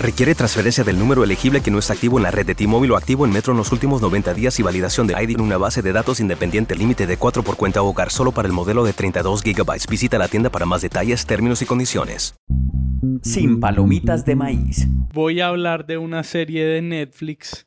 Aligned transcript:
Requiere 0.00 0.34
transferencia 0.34 0.82
del 0.82 0.98
número 0.98 1.22
elegible 1.22 1.60
que 1.60 1.70
no 1.70 1.78
está 1.78 1.92
activo 1.92 2.18
en 2.18 2.24
la 2.24 2.30
red 2.30 2.44
de 2.44 2.54
T-Mobile 2.54 2.92
o 2.92 2.96
activo 2.96 3.24
en 3.24 3.32
Metro 3.32 3.52
en 3.52 3.58
los 3.58 3.70
últimos 3.70 4.02
90 4.02 4.34
días 4.34 4.58
y 4.58 4.62
validación 4.62 5.06
de 5.06 5.14
ID 5.14 5.36
en 5.36 5.40
una 5.40 5.56
base 5.56 5.82
de 5.82 5.92
datos 5.92 6.18
independiente 6.18 6.74
límite 6.74 7.06
de 7.06 7.16
4 7.16 7.42
por 7.44 7.56
cuenta 7.56 7.80
hogar 7.80 8.10
solo 8.10 8.32
para 8.32 8.48
el 8.48 8.52
modelo 8.52 8.84
de 8.84 8.92
32 8.92 9.42
GB. 9.42 9.88
Visita 9.88 10.18
la 10.18 10.28
tienda 10.28 10.50
para 10.50 10.66
más 10.66 10.82
detalles, 10.82 11.24
términos 11.26 11.62
y 11.62 11.66
condiciones. 11.66 12.34
Sin 13.22 13.60
palomitas 13.60 14.24
de 14.24 14.34
maíz. 14.34 14.88
Voy 15.12 15.40
a 15.40 15.48
hablar 15.48 15.86
de 15.86 15.96
una 15.96 16.24
serie 16.24 16.64
de 16.64 16.82
Netflix 16.82 17.66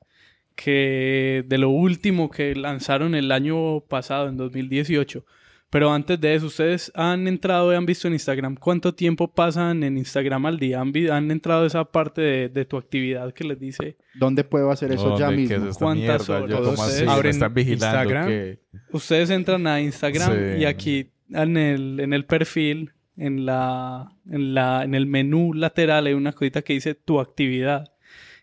que 0.55 1.45
de 1.48 1.58
lo 1.58 1.70
último 1.70 2.30
que 2.30 2.55
lanzaron 2.55 3.16
el 3.16 3.31
año 3.31 3.80
pasado, 3.81 4.28
en 4.28 4.36
2018. 4.36 5.23
Pero 5.70 5.91
antes 5.91 6.20
de 6.21 6.34
eso, 6.34 6.45
¿ustedes 6.45 6.91
han 6.95 7.27
entrado 7.27 7.73
y 7.73 7.75
han 7.75 7.85
visto 7.85 8.08
en 8.08 8.13
Instagram 8.13 8.55
cuánto 8.55 8.95
tiempo 8.95 9.27
pasan 9.34 9.84
en 9.84 9.98
Instagram 9.98 10.45
al 10.45 10.59
día? 10.59 10.80
¿Han, 10.80 10.94
han 11.12 11.30
entrado 11.30 11.63
a 11.63 11.67
esa 11.67 11.84
parte 11.84 12.21
de, 12.21 12.49
de 12.49 12.63
tu 12.66 12.77
actividad 12.77 13.34
que 13.34 13.44
les 13.44 13.59
dice 13.59 13.98
¿Dónde 14.16 14.45
puedo 14.45 14.72
hacer 14.72 14.94
eso 14.94 15.17
ya 15.20 15.25
¿Dónde? 15.25 15.48
¿Qué 15.48 15.55
mismo? 15.55 15.70
es 15.72 15.77
¿Cuántas 15.77 16.30
mierda? 16.30 16.61
horas? 16.61 17.02
¿Me 17.05 17.11
abren 17.11 17.30
están 17.31 17.53
vigilando? 17.53 17.85
Instagram. 17.85 18.58
Ustedes 18.94 19.30
entran 19.30 19.67
a 19.67 19.81
Instagram 19.81 20.31
Sí. 20.31 20.61
y 20.61 20.66
aquí 20.66 21.11
en 21.34 21.58
el, 21.58 21.99
en 21.99 22.13
el 22.13 22.23
perfil, 22.25 22.94
en, 23.17 23.45
la, 23.45 24.09
en, 24.31 24.53
la, 24.53 24.86
en 24.86 24.95
el 24.95 25.05
menú 25.05 25.53
lateral 25.53 26.08
hay 26.08 26.13
una 26.13 26.31
cosita 26.31 26.61
que 26.61 26.73
dice 26.73 26.95
tu 26.95 27.20
actividad. 27.20 27.91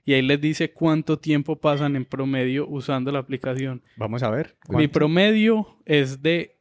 Y 0.04 0.12
ahí 0.12 0.20
les 0.20 0.38
dice 0.38 0.70
cuánto 0.72 1.18
tiempo 1.18 1.58
pasan 1.58 1.96
en 1.96 2.04
promedio 2.04 2.68
usando 2.68 3.10
la 3.10 3.20
aplicación. 3.20 3.80
Vamos 3.96 4.22
a 4.22 4.28
ver. 4.28 4.54
Mi 4.68 4.86
promedio 4.88 5.78
es 5.86 6.20
de 6.20 6.53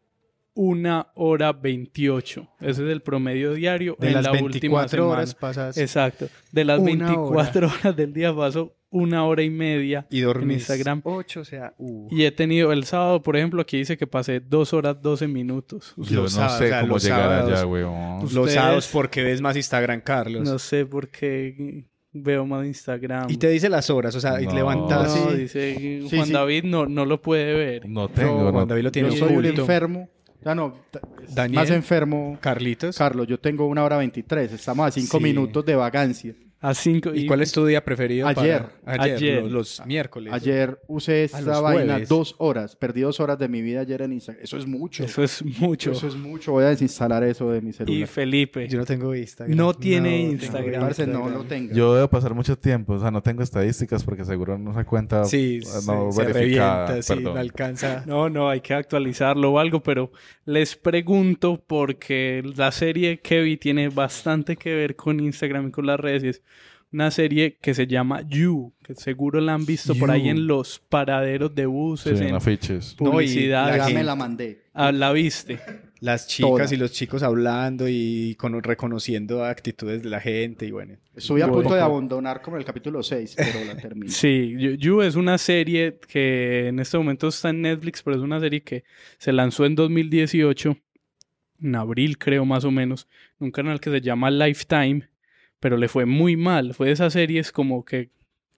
una 0.55 1.07
hora 1.15 1.51
28. 1.53 2.47
Ese 2.61 2.69
es 2.71 2.79
el 2.79 3.01
promedio 3.01 3.53
diario 3.53 3.95
De 3.99 4.07
en 4.09 4.13
las 4.13 4.23
la 4.23 4.31
última 4.31 4.49
24 4.49 4.89
semana. 4.89 5.11
horas 5.13 5.35
pasas 5.35 5.77
Exacto. 5.77 6.27
De 6.51 6.63
las 6.65 6.79
una 6.79 7.05
24 7.07 7.67
horas 7.67 7.95
del 7.95 8.13
día 8.13 8.35
paso 8.35 8.75
una 8.89 9.25
hora 9.25 9.41
y 9.41 9.49
media 9.49 10.05
y 10.11 10.21
en 10.21 10.51
Instagram. 10.51 11.01
8, 11.03 11.39
o 11.39 11.43
sea, 11.45 11.73
uh. 11.79 12.07
Y 12.11 12.25
he 12.25 12.31
tenido 12.31 12.71
el 12.71 12.83
sábado, 12.83 13.23
por 13.23 13.35
ejemplo, 13.35 13.59
aquí 13.63 13.77
dice 13.77 13.97
que 13.97 14.05
pasé 14.05 14.39
2 14.39 14.71
horas 14.73 15.01
12 15.01 15.27
minutos. 15.27 15.95
Yo 15.97 16.17
no 16.17 16.21
Los 16.23 16.33
sábados, 16.33 16.57
sé 16.59 16.65
o 16.65 16.67
sea, 16.67 16.81
cómo 16.81 16.93
los 16.93 17.03
llegar 17.03 17.19
allá, 17.31 17.41
sábados. 17.57 17.65
weón. 17.65 18.19
los 18.35 18.51
sábados 18.51 18.89
porque 18.93 19.23
ves 19.23 19.41
más 19.41 19.55
Instagram, 19.55 20.01
Carlos. 20.01 20.43
No 20.47 20.59
sé 20.59 20.85
por 20.85 21.09
qué 21.09 21.85
veo 22.11 22.45
más 22.45 22.67
Instagram. 22.67 23.31
Y 23.31 23.37
te 23.37 23.49
dice 23.49 23.67
las 23.67 23.89
horas, 23.89 24.13
o 24.13 24.19
sea, 24.21 24.39
y 24.39 24.45
No. 24.45 24.53
levantas 24.53 25.15
No, 25.15 25.29
así. 25.29 25.37
dice 25.39 26.01
Juan 26.11 26.27
sí. 26.27 26.31
David 26.31 26.63
no, 26.65 26.85
no 26.85 27.05
lo 27.05 27.19
puede 27.19 27.51
ver. 27.55 27.89
No 27.89 28.01
No, 28.01 28.09
tengo, 28.09 28.41
Juan 28.41 28.53
no- 28.53 28.65
David 28.67 28.83
lo 28.83 28.87
Yo 28.89 28.91
tiene 28.91 29.17
soy 29.17 29.35
un 29.35 29.45
enfermo. 29.45 30.07
Ya 30.45 30.55
no, 30.55 30.73
t- 30.91 30.99
Daniel. 31.29 31.59
más 31.61 31.69
enfermo. 31.69 32.37
Carlitos. 32.41 32.97
Carlos, 32.97 33.27
yo 33.27 33.39
tengo 33.39 33.65
una 33.67 33.83
hora 33.83 33.97
23. 33.97 34.51
Estamos 34.53 34.87
a 34.87 34.91
cinco 34.91 35.17
Sí. 35.17 35.23
minutos 35.23 35.65
de 35.65 35.75
vagancia. 35.75 36.33
A 36.63 36.73
5 36.73 37.11
¿Y 37.13 37.25
cuál 37.27 37.41
es 37.41 37.51
tu 37.51 37.65
día 37.65 37.83
preferido? 37.83 38.25
Ayer. 38.25 38.63
para- 38.85 39.03
Ayer. 39.03 39.15
Ayer. 39.17 39.43
Los, 39.43 39.51
los 39.79 39.85
miércoles. 39.85 40.31
Ayer 40.31 40.79
usé 40.87 41.11
A 41.33 41.39
esta 41.39 41.59
vaina 41.59 41.93
jueves. 41.93 42.07
dos 42.09 42.35
horas. 42.37 42.77
Perdí 42.77 43.01
dos 43.01 43.19
horas 43.19 43.37
de 43.37 43.49
mi 43.49 43.61
vida 43.61 43.81
ayer 43.81 44.01
en 44.01 44.13
Instagram. 44.13 44.41
Eso 44.41 44.55
es 44.57 44.65
mucho. 44.65 45.03
Eso 45.03 45.23
es 45.23 45.43
mucho. 45.43 45.91
Eso 45.91 46.07
es 46.07 46.15
mucho. 46.15 46.53
Voy 46.53 46.63
a 46.63 46.69
desinstalar 46.69 47.21
eso 47.25 47.51
de 47.51 47.59
mi 47.59 47.71
Y 47.71 47.73
celular. 47.73 48.07
Felipe. 48.07 48.67
Yo 48.69 48.77
no 48.79 48.85
tengo 48.85 49.13
Instagram. 49.13 49.57
No 49.57 49.73
tiene 49.73 50.09
tengo 50.19 50.31
Instagram. 50.31 50.81
Parce, 50.81 51.05
no 51.05 51.29
lo 51.29 51.43
tenga. 51.43 51.73
Yo 51.75 51.95
debo 51.95 52.07
pasar 52.09 52.33
mucho 52.33 52.57
tiempo, 52.57 52.93
o 52.93 52.99
sea, 52.99 53.11
no 53.11 53.21
tengo 53.21 53.43
estadísticas 53.43 54.03
porque 54.05 54.23
seguro 54.23 54.57
no 54.57 54.73
se 54.73 54.85
cuenta 54.85 55.25
Sí, 55.25 55.59
no 55.85 56.13
se, 56.13 56.23
revienta, 56.23 57.01
sí, 57.01 57.15
no 57.19 57.35
alcanza. 57.35 58.03
No, 58.05 58.29
no, 58.29 58.49
hay 58.49 58.61
que 58.61 58.73
actualizarlo 58.73 59.51
o 59.51 59.59
algo, 59.59 59.83
pero 59.83 60.13
les 60.45 60.77
pregunto 60.77 61.61
porque 61.67 62.41
la 62.55 62.71
serie 62.71 63.19
vi 63.29 63.57
tiene 63.57 63.89
bastante 63.89 64.55
que 64.55 64.73
ver 64.73 64.95
con 64.95 65.19
Instagram 65.19 65.67
y 65.67 65.71
con 65.71 65.85
las 65.87 65.99
redes. 65.99 66.41
Y 66.93 66.95
una 66.95 67.09
serie 67.11 67.57
que 67.61 67.73
se 67.73 67.87
llama 67.87 68.21
You, 68.27 68.71
que 68.83 68.93
seguro 68.95 69.41
la 69.41 69.53
han 69.55 69.65
visto 69.65 69.95
por 69.95 70.11
ahí 70.11 70.29
en 70.29 70.45
los 70.47 70.79
paraderos 70.79 71.53
de 71.55 71.63
Sí, 71.63 71.67
buses, 71.67 72.21
en 72.21 72.27
en 72.29 72.35
afiches. 72.35 72.93
publicidad. 72.95 73.67
la 73.69 73.77
ya 73.77 73.83
gente- 73.85 73.99
me 73.99 74.03
la 74.05 74.15
mandé. 74.15 74.61
Ah, 74.73 74.91
la 74.91 75.11
viste. 75.11 75.59
Las 75.99 76.27
chicas 76.27 76.49
Toda. 76.51 76.73
y 76.73 76.77
los 76.77 76.91
chicos 76.91 77.23
hablando 77.23 77.85
y 77.87 78.35
con, 78.35 78.61
reconociendo 78.61 79.45
actitudes 79.45 80.03
de 80.03 80.09
la 80.09 80.19
gente 80.19 80.65
y 80.65 80.71
bueno. 80.71 80.97
Estoy 81.15 81.41
a 81.41 81.47
punto 81.47 81.73
de 81.73 81.79
abandonar 81.81 82.41
como 82.41 82.57
el 82.57 82.65
capítulo 82.65 83.01
6, 83.01 83.35
pero 83.37 83.65
la 83.65 83.77
terminé. 83.77 84.09
Sí, 84.11 84.53
You, 84.59 84.71
You 84.71 85.01
es 85.01 85.15
una 85.15 85.37
serie 85.37 85.97
que 86.07 86.67
en 86.67 86.79
este 86.79 86.97
momento 86.97 87.29
está 87.29 87.49
en 87.51 87.61
Netflix, 87.61 88.03
pero 88.03 88.17
es 88.17 88.21
una 88.21 88.39
serie 88.41 88.61
que 88.63 88.83
se 89.17 89.31
lanzó 89.31 89.65
en 89.65 89.75
2018, 89.75 90.77
en 91.61 91.75
abril 91.75 92.17
creo 92.17 92.43
más 92.43 92.65
o 92.65 92.71
menos, 92.71 93.07
en 93.39 93.45
un 93.45 93.51
canal 93.51 93.79
que 93.79 93.89
se 93.89 94.01
llama 94.01 94.29
Lifetime, 94.29 95.07
pero 95.63 95.77
le 95.77 95.87
fue 95.87 96.05
muy 96.05 96.35
mal. 96.35 96.73
Fue 96.73 96.87
de 96.87 96.91
esas 96.93 97.13
series 97.13 97.53
como 97.53 97.85
que 97.85 98.09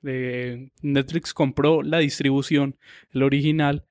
eh, 0.04 0.70
Netflix 0.82 1.36
compró 1.36 1.84
la 1.84 2.00
distribución, 2.00 2.78
el 3.12 3.22
original, 3.22 3.86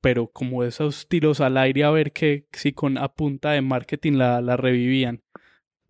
pero 0.00 0.28
como 0.28 0.62
esos 0.62 1.08
tiros 1.08 1.40
al 1.40 1.56
aire 1.56 1.82
a 1.82 1.90
ver 1.90 2.12
que 2.12 2.46
si 2.52 2.70
con 2.72 2.96
a 2.96 3.08
punta 3.08 3.50
de 3.50 3.60
marketing 3.60 4.12
la, 4.12 4.40
la 4.40 4.56
revivían. 4.56 5.20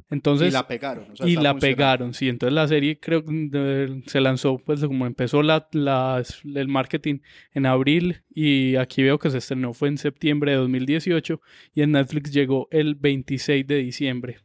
Entonces, 0.09 0.49
y 0.49 0.53
la 0.53 0.67
pegaron. 0.67 1.11
o 1.13 1.17
sea, 1.17 1.29
y 1.29 1.37
la 1.37 1.55
pegaron, 1.59 2.15
sí. 2.15 2.31
Entonces 2.31 2.55
la 2.55 2.67
serie 2.67 2.99
creo 2.99 3.23
que 3.27 4.03
se 4.07 4.21
lanzó, 4.23 4.57
pues 4.57 4.81
como 4.81 5.05
empezó 5.07 5.43
la, 5.43 5.69
la- 5.73 6.23
el 6.55 6.69
marketing 6.69 7.19
en 7.53 7.67
abril 7.67 8.23
y 8.35 8.77
aquí 8.77 9.03
veo 9.03 9.19
que 9.19 9.29
se 9.29 9.37
estrenó 9.37 9.75
fue 9.75 9.89
en 9.89 9.99
septiembre 9.99 10.53
de 10.53 10.57
2018 10.59 11.43
y 11.75 11.83
en 11.83 11.93
Netflix 11.93 12.33
llegó 12.33 12.69
el 12.71 12.95
26 12.95 13.67
de 13.67 13.77
diciembre. 13.77 14.39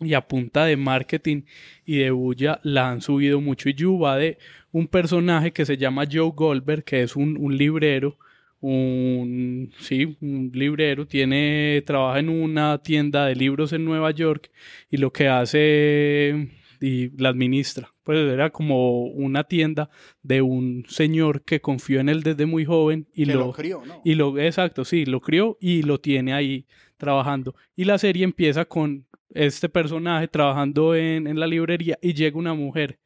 Y 0.00 0.14
a 0.14 0.20
punta 0.20 0.64
de 0.64 0.76
marketing 0.76 1.42
y 1.84 1.98
de 1.98 2.10
bulla 2.10 2.60
la 2.62 2.90
han 2.90 3.00
subido 3.00 3.40
mucho. 3.40 3.68
Y 3.68 3.74
va 4.00 4.16
de 4.16 4.38
un 4.70 4.86
personaje 4.86 5.52
que 5.52 5.66
se 5.66 5.76
llama 5.76 6.04
Joe 6.10 6.32
Goldberg, 6.34 6.84
que 6.84 7.02
es 7.02 7.16
un, 7.16 7.36
un 7.36 7.56
librero, 7.56 8.16
un, 8.60 9.72
sí, 9.78 10.16
un 10.20 10.50
librero, 10.52 11.06
tiene, 11.06 11.82
trabaja 11.86 12.18
en 12.18 12.28
una 12.28 12.78
tienda 12.78 13.26
de 13.26 13.36
libros 13.36 13.72
en 13.72 13.84
Nueva 13.84 14.10
York 14.10 14.50
y 14.90 14.96
lo 14.96 15.12
que 15.12 15.28
hace 15.28 16.48
y 16.80 17.10
la 17.20 17.30
administra. 17.30 17.92
Pues 18.04 18.18
era 18.32 18.50
como 18.50 19.02
una 19.04 19.44
tienda 19.44 19.90
de 20.22 20.42
un 20.42 20.84
señor 20.88 21.42
que 21.42 21.60
confió 21.60 22.00
en 22.00 22.08
él 22.08 22.22
desde 22.22 22.46
muy 22.46 22.64
joven 22.64 23.06
y 23.12 23.26
Que 23.26 23.34
lo, 23.34 23.46
lo 23.46 23.52
crió, 23.52 23.82
¿no? 23.84 24.00
y 24.04 24.14
lo, 24.14 24.38
exacto, 24.38 24.84
sí, 24.84 25.04
lo 25.04 25.20
crió 25.20 25.58
y 25.60 25.82
lo 25.82 25.98
tiene 26.00 26.32
ahí 26.32 26.66
trabajando. 26.96 27.54
Y 27.76 27.84
la 27.84 27.98
serie 27.98 28.24
empieza 28.24 28.64
con 28.64 29.06
este 29.34 29.68
personaje 29.68 30.28
trabajando 30.28 30.94
en, 30.94 31.26
en 31.26 31.38
la 31.38 31.46
librería 31.46 31.98
y 32.00 32.14
llega 32.14 32.38
una 32.38 32.54
mujer 32.54 32.98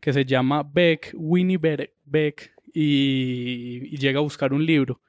que 0.00 0.12
se 0.12 0.24
llama 0.24 0.62
Beck, 0.62 1.12
Winnie 1.14 1.58
Be- 1.58 1.94
Beck, 2.04 2.52
y, 2.72 3.96
llega 3.98 4.18
a 4.20 4.22
buscar 4.22 4.52
un 4.52 4.64
libro. 4.64 5.00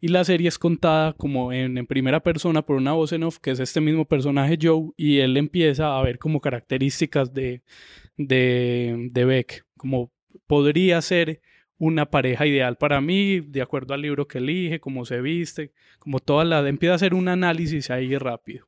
Y 0.00 0.08
la 0.08 0.22
serie 0.24 0.48
es 0.48 0.58
contada 0.58 1.12
como 1.14 1.52
en, 1.52 1.76
en 1.76 1.86
primera 1.86 2.20
persona 2.22 2.62
por 2.62 2.76
una 2.76 2.92
voz 2.92 3.12
en 3.12 3.24
off, 3.24 3.38
que 3.38 3.50
es 3.50 3.58
este 3.58 3.80
mismo 3.80 4.04
personaje 4.06 4.56
Joe, 4.60 4.92
y 4.96 5.18
él 5.18 5.36
empieza 5.36 5.98
a 5.98 6.02
ver 6.02 6.18
como 6.18 6.40
características 6.40 7.34
de, 7.34 7.62
de, 8.16 9.08
de 9.10 9.24
Beck, 9.24 9.66
como 9.76 10.12
podría 10.46 11.02
ser 11.02 11.40
una 11.78 12.06
pareja 12.10 12.46
ideal 12.46 12.76
para 12.76 13.00
mí, 13.00 13.40
de 13.40 13.60
acuerdo 13.62 13.94
al 13.94 14.02
libro 14.02 14.28
que 14.28 14.38
elige, 14.38 14.80
cómo 14.80 15.04
se 15.04 15.20
viste, 15.20 15.72
como 15.98 16.20
toda 16.20 16.44
la... 16.44 16.66
Empieza 16.68 16.92
a 16.92 16.96
hacer 16.96 17.14
un 17.14 17.28
análisis 17.28 17.90
ahí 17.90 18.16
rápido. 18.16 18.67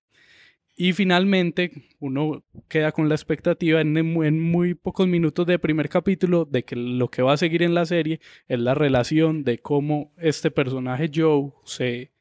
Y 0.76 0.92
finalmente 0.92 1.72
uno 1.98 2.42
queda 2.68 2.92
con 2.92 3.08
la 3.08 3.14
expectativa 3.14 3.80
en, 3.80 3.96
en 3.96 4.40
muy 4.40 4.74
pocos 4.74 5.06
minutos 5.06 5.46
de 5.46 5.58
primer 5.58 5.88
capítulo 5.88 6.46
de 6.46 6.64
que 6.64 6.74
lo 6.76 7.08
que 7.10 7.22
va 7.22 7.34
a 7.34 7.36
seguir 7.36 7.62
en 7.62 7.74
la 7.74 7.84
serie 7.84 8.20
es 8.48 8.58
la 8.58 8.74
relación 8.74 9.44
de 9.44 9.58
cómo 9.58 10.12
este 10.16 10.50
personaje 10.50 11.10
Joe 11.14 11.50
se 11.64 12.12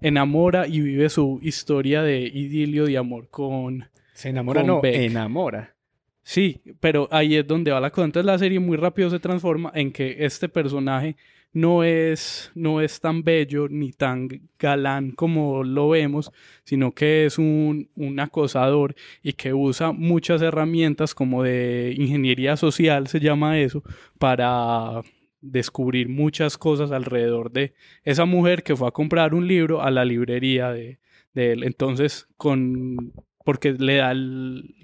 enamora 0.00 0.68
y 0.68 0.80
vive 0.80 1.08
su 1.08 1.40
historia 1.42 2.02
de 2.02 2.20
idilio 2.20 2.84
de 2.86 2.98
amor 2.98 3.28
con... 3.30 3.88
Se 4.12 4.28
enamora, 4.28 4.60
Con 4.60 4.68
no, 4.68 4.80
Beck. 4.80 4.94
enamora. 4.94 5.74
Sí, 6.22 6.60
pero 6.80 7.08
ahí 7.10 7.36
es 7.36 7.46
donde 7.46 7.70
va 7.72 7.80
la 7.80 7.90
cosa. 7.90 8.04
Entonces 8.06 8.26
la 8.26 8.38
serie 8.38 8.60
muy 8.60 8.76
rápido 8.76 9.10
se 9.10 9.18
transforma 9.18 9.72
en 9.74 9.92
que 9.92 10.24
este 10.24 10.48
personaje 10.48 11.16
no 11.54 11.84
es, 11.84 12.50
no 12.54 12.80
es 12.80 13.00
tan 13.00 13.22
bello 13.22 13.68
ni 13.68 13.92
tan 13.92 14.28
galán 14.58 15.12
como 15.12 15.62
lo 15.64 15.88
vemos, 15.88 16.32
sino 16.64 16.92
que 16.92 17.24
es 17.24 17.38
un, 17.38 17.88
un 17.94 18.20
acosador 18.20 18.94
y 19.22 19.32
que 19.34 19.54
usa 19.54 19.92
muchas 19.92 20.42
herramientas 20.42 21.14
como 21.14 21.42
de 21.44 21.94
ingeniería 21.96 22.56
social, 22.56 23.06
se 23.06 23.20
llama 23.20 23.58
eso, 23.60 23.82
para 24.18 25.02
descubrir 25.40 26.08
muchas 26.08 26.58
cosas 26.58 26.90
alrededor 26.90 27.52
de 27.52 27.74
esa 28.02 28.24
mujer 28.24 28.62
que 28.62 28.74
fue 28.74 28.88
a 28.88 28.92
comprar 28.92 29.32
un 29.34 29.46
libro 29.46 29.80
a 29.82 29.90
la 29.90 30.04
librería 30.04 30.72
de, 30.72 30.98
él. 31.34 31.62
Entonces, 31.62 32.26
con 32.36 33.12
porque 33.44 33.72
le 33.72 33.96
da 33.96 34.10
el, 34.10 34.74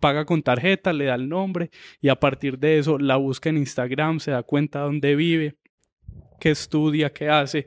paga 0.00 0.24
con 0.24 0.42
tarjeta, 0.42 0.92
le 0.92 1.04
da 1.04 1.14
el 1.14 1.28
nombre 1.28 1.70
y 2.00 2.08
a 2.08 2.16
partir 2.16 2.58
de 2.58 2.78
eso 2.78 2.98
la 2.98 3.16
busca 3.16 3.50
en 3.50 3.58
Instagram, 3.58 4.20
se 4.20 4.30
da 4.30 4.42
cuenta 4.42 4.80
dónde 4.80 5.14
vive, 5.16 5.56
qué 6.38 6.50
estudia, 6.50 7.12
qué 7.12 7.28
hace 7.28 7.66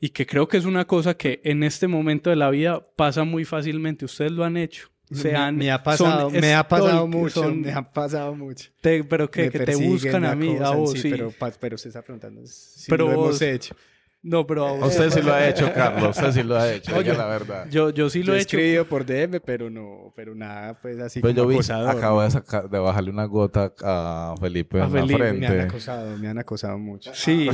y 0.00 0.10
que 0.10 0.26
creo 0.26 0.46
que 0.46 0.56
es 0.56 0.64
una 0.64 0.84
cosa 0.86 1.14
que 1.16 1.40
en 1.44 1.62
este 1.64 1.88
momento 1.88 2.30
de 2.30 2.36
la 2.36 2.50
vida 2.50 2.86
pasa 2.96 3.24
muy 3.24 3.44
fácilmente. 3.44 4.04
Ustedes 4.04 4.30
lo 4.32 4.44
han 4.44 4.56
hecho. 4.56 4.88
Se 5.10 5.34
han- 5.34 5.56
me 5.56 5.70
ha 5.70 5.82
pasado, 5.82 6.28
me 6.30 6.54
ha 6.54 6.68
pasado 6.68 7.06
mucho, 7.08 7.42
son- 7.42 7.62
me 7.62 7.72
ha 7.72 7.90
pasado 7.90 8.34
mucho. 8.34 8.70
te- 8.82 9.02
pero 9.04 9.30
que, 9.30 9.48
que 9.50 9.60
te 9.60 9.74
buscan 9.74 10.24
a 10.26 10.34
mí, 10.34 10.54
a 10.60 10.70
vos, 10.70 10.92
sí, 10.92 11.00
sí. 11.00 11.10
Pero, 11.10 11.32
pero 11.58 11.76
usted 11.76 11.88
está 11.88 12.02
preguntando 12.02 12.42
si 12.46 12.90
Pero 12.90 13.06
lo 13.06 13.12
hemos 13.12 13.26
vos- 13.30 13.42
hecho. 13.42 13.74
No, 14.28 14.46
pero 14.46 14.66
a 14.68 14.72
vos- 14.72 14.88
Usted 14.88 15.10
sí 15.10 15.22
lo 15.22 15.32
ha 15.32 15.48
hecho, 15.48 15.72
Carlos. 15.74 16.16
Usted 16.16 16.32
sí 16.32 16.42
lo 16.42 16.56
ha 16.58 16.70
hecho. 16.72 16.94
Oye, 16.96 17.14
la 17.14 17.26
verdad. 17.26 17.66
Yo, 17.70 17.90
yo 17.90 18.10
sí 18.10 18.20
lo 18.20 18.26
Yo 18.26 18.34
he 18.34 18.38
he 18.38 18.42
hecho. 18.42 18.56
escrito 18.58 18.86
por 18.88 19.06
DM, 19.06 19.40
pero 19.44 19.70
no, 19.70 20.12
pero 20.14 20.34
nada, 20.34 20.78
pues 20.80 20.98
así 21.00 21.20
Pues 21.20 21.34
como 21.34 21.44
yo 21.44 21.48
vi, 21.48 21.54
acosador. 21.56 21.96
acabo 21.96 22.20
de, 22.20 22.26
¿no? 22.26 22.30
sacar, 22.30 22.68
de 22.68 22.78
bajarle 22.78 23.10
una 23.10 23.24
gota 23.24 23.72
a 23.82 24.34
Felipe 24.40 24.80
A 24.80 24.84
en 24.84 24.90
Felipe, 24.92 25.12
la 25.18 25.18
Me 25.18 25.30
han 25.30 25.52
frente. 25.52 25.62
acosado, 25.68 26.16
me 26.18 26.28
han 26.28 26.38
acosado 26.38 26.78
mucho. 26.78 27.10
Sí, 27.14 27.48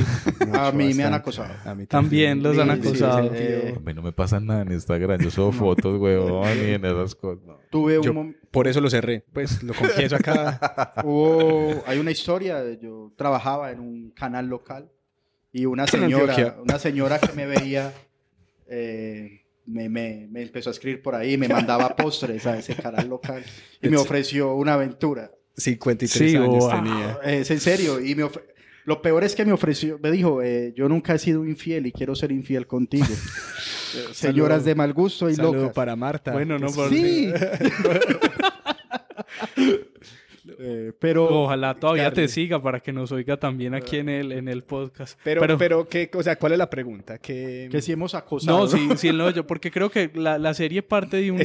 Mucho, 0.45 0.59
A 0.61 0.71
mí 0.71 0.93
me 0.93 1.03
han 1.05 1.13
acosado. 1.13 1.53
A 1.63 1.73
mí 1.75 1.85
También 1.87 2.43
los 2.43 2.57
han 2.57 2.69
acosado. 2.71 3.23
sí, 3.29 3.29
eh, 3.33 3.73
A 3.77 3.79
mí 3.79 3.93
no 3.93 4.01
me 4.01 4.11
pasa 4.11 4.39
nada 4.39 4.61
en 4.63 4.71
Instagram. 4.73 5.21
Yo 5.21 5.31
subo 5.31 5.51
fotos, 5.53 5.99
huevón, 5.99 6.47
y 6.57 6.71
en 6.71 6.83
esas 6.85 7.15
cosas. 7.15 7.43
no. 7.45 7.57
tuve 7.69 7.97
un 7.99 8.03
Yo- 8.05 8.13
mom- 8.13 8.35
Por 8.51 8.67
eso 8.67 8.79
lo 8.81 8.89
cerré. 8.89 9.23
Pues 9.33 9.63
lo 9.63 9.73
confieso 9.73 10.15
acá. 10.17 10.93
hubo, 11.03 11.83
hay 11.87 11.99
una 11.99 12.11
historia, 12.11 12.61
de- 12.61 12.77
yo 12.77 13.11
trabajaba 13.15 13.71
en 13.71 13.79
un 13.79 14.11
canal 14.11 14.47
local 14.47 14.89
y 15.57 15.65
una 15.65 15.87
señora, 15.87 16.57
una 16.61 16.77
señora 16.79 17.17
que 17.19 17.31
me 17.33 17.45
veía 17.45 17.93
eh, 18.67 19.41
me, 19.65 19.87
me- 19.89 20.27
me 20.29 20.41
empezó 20.41 20.69
a 20.69 20.73
escribir 20.73 21.01
por 21.01 21.15
ahí, 21.15 21.37
me 21.37 21.47
mandaba 21.47 21.95
postres 21.95 22.45
a 22.45 22.57
ese 22.59 22.75
canal 22.75 23.07
local 23.07 23.41
y 23.81 23.87
me 23.89 23.95
ofreció 23.97 24.53
una 24.55 24.73
aventura. 24.73 25.31
53 25.57 26.31
Sí, 26.31 26.35
años 26.35 26.49
wow. 26.49 26.69
tenía. 26.71 27.19
Eh, 27.23 27.39
Es 27.39 27.51
en 27.51 27.61
serio, 27.61 28.01
y 28.01 28.13
me 28.15 28.29
lo 28.83 29.01
peor 29.01 29.23
es 29.23 29.33
que 29.33 29.45
me 29.45 29.53
ofreció, 29.53 29.97
me 29.97 30.11
dijo, 30.11 30.41
eh, 30.43 30.73
yo 30.75 30.87
nunca 30.89 31.15
he 31.15 31.19
sido 31.19 31.45
infiel 31.45 31.87
y 31.87 31.91
quiero 31.93 32.13
ser 32.15 32.31
infiel 32.33 32.67
contigo. 32.67 33.07
Señoras 34.11 34.65
de 34.65 34.75
mal 34.75 34.91
gusto 34.93 35.29
y 35.29 35.35
Saludo 35.35 35.53
locas. 35.53 35.73
para 35.73 35.95
Marta. 35.95 36.33
Bueno, 36.33 36.59
no, 36.59 36.67
pero- 36.67 36.89
Sí. 36.89 37.31
Eh, 40.59 40.91
pero 40.99 41.43
Ojalá 41.43 41.73
todavía 41.75 42.11
te 42.11 42.27
siga 42.27 42.61
para 42.61 42.79
que 42.79 42.93
nos 42.93 43.11
oiga 43.11 43.37
también 43.37 43.73
aquí 43.73 43.97
en 43.97 44.09
el, 44.09 44.31
en 44.31 44.47
el 44.47 44.63
podcast. 44.63 45.19
Pero, 45.23 45.57
pero, 45.57 45.89
¿qué, 45.89 46.09
o 46.13 46.23
sea, 46.23 46.37
¿cuál 46.37 46.53
es 46.53 46.57
la 46.57 46.69
pregunta? 46.69 47.17
¿Qué... 47.17 47.67
que 47.71 47.81
si 47.81 47.91
hemos 47.91 48.15
acosado. 48.15 48.59
no, 48.59 48.67
sí, 48.67 48.89
sí, 48.97 49.11
no, 49.11 49.29
yo, 49.29 49.45
porque 49.47 49.71
creo 49.71 49.89
que 49.89 50.11
la, 50.13 50.37
la 50.37 50.53
serie 50.53 50.81
parte 50.81 51.17
de 51.17 51.31
una... 51.31 51.41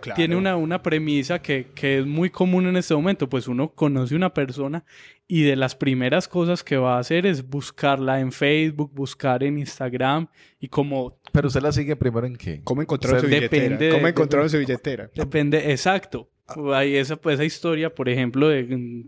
Claro. 0.00 0.16
Tiene 0.16 0.36
una, 0.36 0.56
una 0.56 0.82
premisa 0.82 1.40
que, 1.40 1.66
que 1.74 1.98
es 1.98 2.06
muy 2.06 2.30
común 2.30 2.66
en 2.66 2.76
este 2.76 2.94
momento. 2.94 3.28
Pues 3.28 3.48
uno 3.48 3.68
conoce 3.68 4.14
una 4.14 4.32
persona 4.32 4.84
y 5.32 5.42
de 5.44 5.54
las 5.54 5.76
primeras 5.76 6.26
cosas 6.26 6.64
que 6.64 6.76
va 6.76 6.96
a 6.96 6.98
hacer 6.98 7.24
es 7.24 7.48
buscarla 7.48 8.18
en 8.20 8.32
Facebook, 8.32 8.90
buscar 8.92 9.44
en 9.44 9.58
Instagram 9.58 10.26
y 10.58 10.66
como 10.68 11.20
Pero 11.32 11.46
usted 11.46 11.62
la 11.62 11.70
sigue 11.70 11.94
primero 11.94 12.26
en 12.26 12.34
qué? 12.36 12.60
¿Cómo 12.64 12.82
encontraron 12.82 13.20
su 13.20 13.26
billetera? 13.28 13.62
depende 13.62 13.84
de- 13.86 13.92
¿Cómo 13.92 14.04
de- 14.04 14.10
encontraron 14.10 14.50
su 14.50 14.58
billetera? 14.58 15.10
Depende, 15.14 15.70
exacto. 15.70 16.28
Hay 16.74 16.96
esa, 16.96 17.14
pues, 17.14 17.34
esa 17.34 17.44
historia, 17.44 17.94
por 17.94 18.08
ejemplo, 18.08 18.48
de 18.48 18.64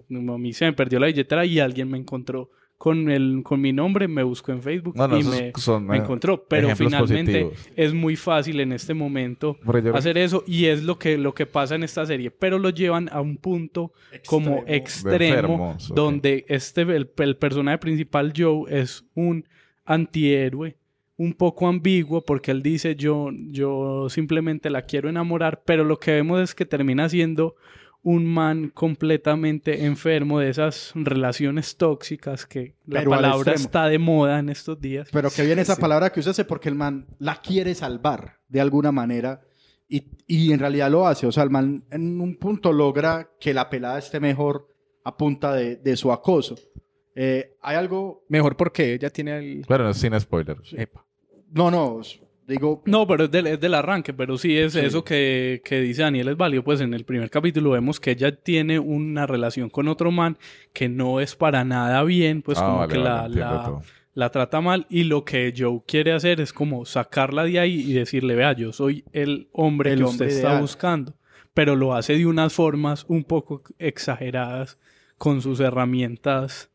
mm, 0.08 0.30
a 0.30 0.38
mí 0.38 0.52
se 0.52 0.64
me 0.66 0.72
perdió 0.74 1.00
la 1.00 1.08
billetera 1.08 1.44
y 1.44 1.58
alguien 1.58 1.90
me 1.90 1.98
encontró 1.98 2.50
con, 2.82 3.08
el, 3.12 3.42
con 3.44 3.60
mi 3.60 3.72
nombre, 3.72 4.08
me 4.08 4.24
buscó 4.24 4.50
en 4.50 4.60
Facebook 4.60 4.96
No, 4.96 5.06
no, 5.06 5.16
y 5.16 5.22
me, 5.22 5.52
son, 5.54 5.86
me 5.86 5.98
eh, 5.98 6.00
encontró. 6.00 6.44
Pero 6.48 6.74
finalmente 6.74 7.44
positivos. 7.44 7.70
es 7.76 7.94
muy 7.94 8.16
fácil 8.16 8.58
en 8.58 8.72
este 8.72 8.92
momento 8.92 9.56
hacer 9.94 10.18
eso 10.18 10.42
y 10.48 10.64
es 10.64 10.82
lo 10.82 10.98
que, 10.98 11.16
lo 11.16 11.32
que 11.32 11.46
pasa 11.46 11.76
en 11.76 11.84
esta 11.84 12.04
serie. 12.04 12.32
Pero 12.32 12.58
lo 12.58 12.70
llevan 12.70 13.08
a 13.12 13.20
un 13.20 13.36
punto 13.36 13.92
como 14.26 14.64
Extremo. 14.66 15.76
donde 15.94 16.44
este, 16.48 16.82
el, 16.82 17.08
el 17.18 17.36
personaje 17.36 17.78
principal, 17.78 18.32
Joe, 18.36 18.64
es 18.68 19.04
un 19.14 19.46
antihéroe 19.84 20.76
un 21.16 21.34
poco 21.34 21.68
ambiguo 21.68 22.24
porque 22.24 22.50
él 22.50 22.64
dice 22.64 22.96
yo, 22.96 23.30
yo 23.50 24.08
simplemente 24.08 24.70
la 24.70 24.82
quiero 24.82 25.08
enamorar, 25.08 25.62
pero 25.64 25.84
lo 25.84 26.00
que 26.00 26.10
vemos 26.10 26.40
es 26.40 26.52
que 26.52 26.66
termina 26.66 27.08
siendo 27.08 27.54
un 28.02 28.26
man 28.26 28.70
completamente 28.70 29.84
enfermo 29.84 30.40
de 30.40 30.50
esas 30.50 30.92
relaciones 30.94 31.76
tóxicas 31.76 32.46
que 32.46 32.74
la 32.84 33.00
Pero 33.00 33.10
palabra 33.10 33.52
está 33.52 33.86
de 33.86 33.98
moda 33.98 34.40
en 34.40 34.48
estos 34.48 34.80
días. 34.80 35.08
Pero 35.12 35.30
que 35.30 35.44
viene 35.44 35.62
esa 35.62 35.76
palabra 35.76 36.10
que 36.10 36.20
usase 36.20 36.44
porque 36.44 36.68
el 36.68 36.74
man 36.74 37.06
la 37.18 37.40
quiere 37.40 37.74
salvar 37.74 38.40
de 38.48 38.60
alguna 38.60 38.90
manera 38.90 39.40
y, 39.88 40.08
y 40.26 40.52
en 40.52 40.58
realidad 40.58 40.90
lo 40.90 41.06
hace. 41.06 41.26
O 41.26 41.32
sea, 41.32 41.44
el 41.44 41.50
man 41.50 41.84
en 41.90 42.20
un 42.20 42.36
punto 42.36 42.72
logra 42.72 43.30
que 43.38 43.54
la 43.54 43.70
pelada 43.70 43.98
esté 43.98 44.18
mejor 44.18 44.68
a 45.04 45.16
punta 45.16 45.54
de, 45.54 45.76
de 45.76 45.96
su 45.96 46.12
acoso. 46.12 46.56
Eh, 47.14 47.56
hay 47.60 47.76
algo. 47.76 48.24
Mejor 48.28 48.56
porque 48.56 48.94
ella 48.94 49.10
tiene 49.10 49.38
el... 49.38 49.64
Bueno, 49.68 49.92
sin 49.94 50.18
spoilers. 50.18 50.72
Epa. 50.72 51.04
No, 51.50 51.70
no. 51.70 52.00
Digo. 52.52 52.82
No, 52.86 53.06
pero 53.06 53.24
es 53.24 53.30
del, 53.30 53.46
es 53.48 53.60
del 53.60 53.74
arranque, 53.74 54.12
pero 54.14 54.38
sí 54.38 54.56
es 54.56 54.72
Sí. 54.74 54.80
eso 54.80 55.04
que, 55.04 55.60
que 55.64 55.80
dice 55.80 56.02
Daniel 56.02 56.28
es 56.28 56.36
válido. 56.36 56.62
Pues 56.64 56.80
en 56.80 56.94
el 56.94 57.04
primer 57.04 57.30
capítulo 57.30 57.70
vemos 57.70 57.98
que 58.00 58.12
ella 58.12 58.34
tiene 58.34 58.78
una 58.78 59.26
relación 59.26 59.68
con 59.70 59.88
otro 59.88 60.10
man 60.10 60.36
que 60.72 60.88
no 60.88 61.20
es 61.20 61.34
para 61.36 61.64
nada 61.64 62.02
bien, 62.04 62.42
pues 62.42 62.58
Ah, 62.58 62.62
como 62.64 62.78
vale, 62.78 62.92
que 62.92 62.98
vale, 62.98 63.36
la, 64.14 64.30
trata 64.30 64.60
mal 64.60 64.86
y 64.90 65.04
lo 65.04 65.24
que 65.24 65.54
Joe 65.56 65.80
quiere 65.86 66.12
hacer 66.12 66.40
es 66.40 66.52
como 66.52 66.84
sacarla 66.84 67.44
de 67.44 67.58
ahí 67.58 67.80
y 67.80 67.94
decirle, 67.94 68.34
vea, 68.34 68.52
yo 68.52 68.72
soy 68.72 69.04
el 69.12 69.48
hombre 69.52 69.92
El 69.92 69.98
que 70.00 70.04
hombre 70.04 70.26
usted 70.26 70.36
está 70.36 70.48
ideal. 70.50 70.60
buscando, 70.60 71.14
pero 71.54 71.76
lo 71.76 71.94
hace 71.94 72.16
de 72.18 72.26
unas 72.26 72.52
formas 72.52 73.06
un 73.08 73.24
poco 73.24 73.62
exageradas 73.78 74.78
con 75.16 75.40
sus 75.40 75.60
herramientas 75.60 76.70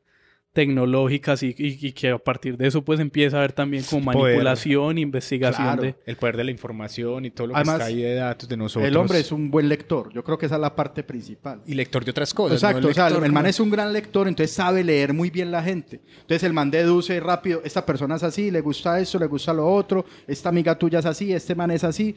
tecnológicas 0.57 1.43
y, 1.43 1.53
y- 1.57 1.77
y 1.87 1.91
que 1.91 2.09
a 2.09 2.17
partir 2.17 2.57
de 2.57 2.67
eso 2.67 2.81
pues 2.83 2.99
empieza 2.99 3.37
a 3.37 3.41
ver 3.41 3.53
también 3.53 3.83
como 3.83 4.11
Poder. 4.11 4.33
manipulación, 4.35 4.97
investigación 4.97 5.67
Claro. 5.67 5.81
de... 5.83 5.95
El 6.05 6.15
poder 6.15 6.35
de 6.37 6.43
la 6.45 6.51
información 6.51 7.25
y 7.25 7.29
todo 7.29 7.47
lo 7.47 7.55
Además, 7.55 7.75
que 7.77 7.81
está 7.83 7.85
ahí 7.95 8.01
de 8.01 8.15
datos 8.15 8.49
de 8.49 8.57
nosotros. 8.57 8.87
El 8.87 8.97
hombre 8.97 9.19
es 9.19 9.31
un 9.31 9.51
buen 9.51 9.69
lector. 9.69 10.11
Yo 10.13 10.23
creo 10.23 10.37
que 10.37 10.47
esa 10.47 10.55
es 10.55 10.61
la 10.61 10.75
parte 10.75 11.03
principal. 11.03 11.61
Y 11.67 11.73
lector 11.75 12.03
de 12.03 12.11
otras 12.11 12.33
cosas. 12.33 12.57
Exacto, 12.57 12.81
¿no? 12.81 12.87
o 12.89 12.93
sea, 12.93 13.07
el, 13.07 13.31
man 13.31 13.45
es 13.45 13.59
un 13.59 13.69
gran 13.69 13.93
lector, 13.93 14.27
entonces 14.27 14.55
sabe 14.55 14.83
leer 14.83 15.13
muy 15.13 15.29
bien 15.29 15.51
la 15.51 15.61
gente. 15.61 16.01
Entonces 16.21 16.43
el 16.43 16.53
man 16.53 16.71
deduce 16.71 17.19
rápido, 17.19 17.61
esta 17.63 17.85
persona 17.85 18.15
es 18.15 18.23
así, 18.23 18.49
le 18.49 18.61
gusta 18.61 18.99
esto, 18.99 19.19
le 19.19 19.27
gusta 19.27 19.53
lo 19.53 19.67
otro, 19.71 20.05
esta 20.27 20.49
amiga 20.49 20.77
tuya 20.77 20.99
es 20.99 21.05
así, 21.05 21.31
este 21.33 21.53
man 21.53 21.71
es 21.71 21.83
así. 21.83 22.15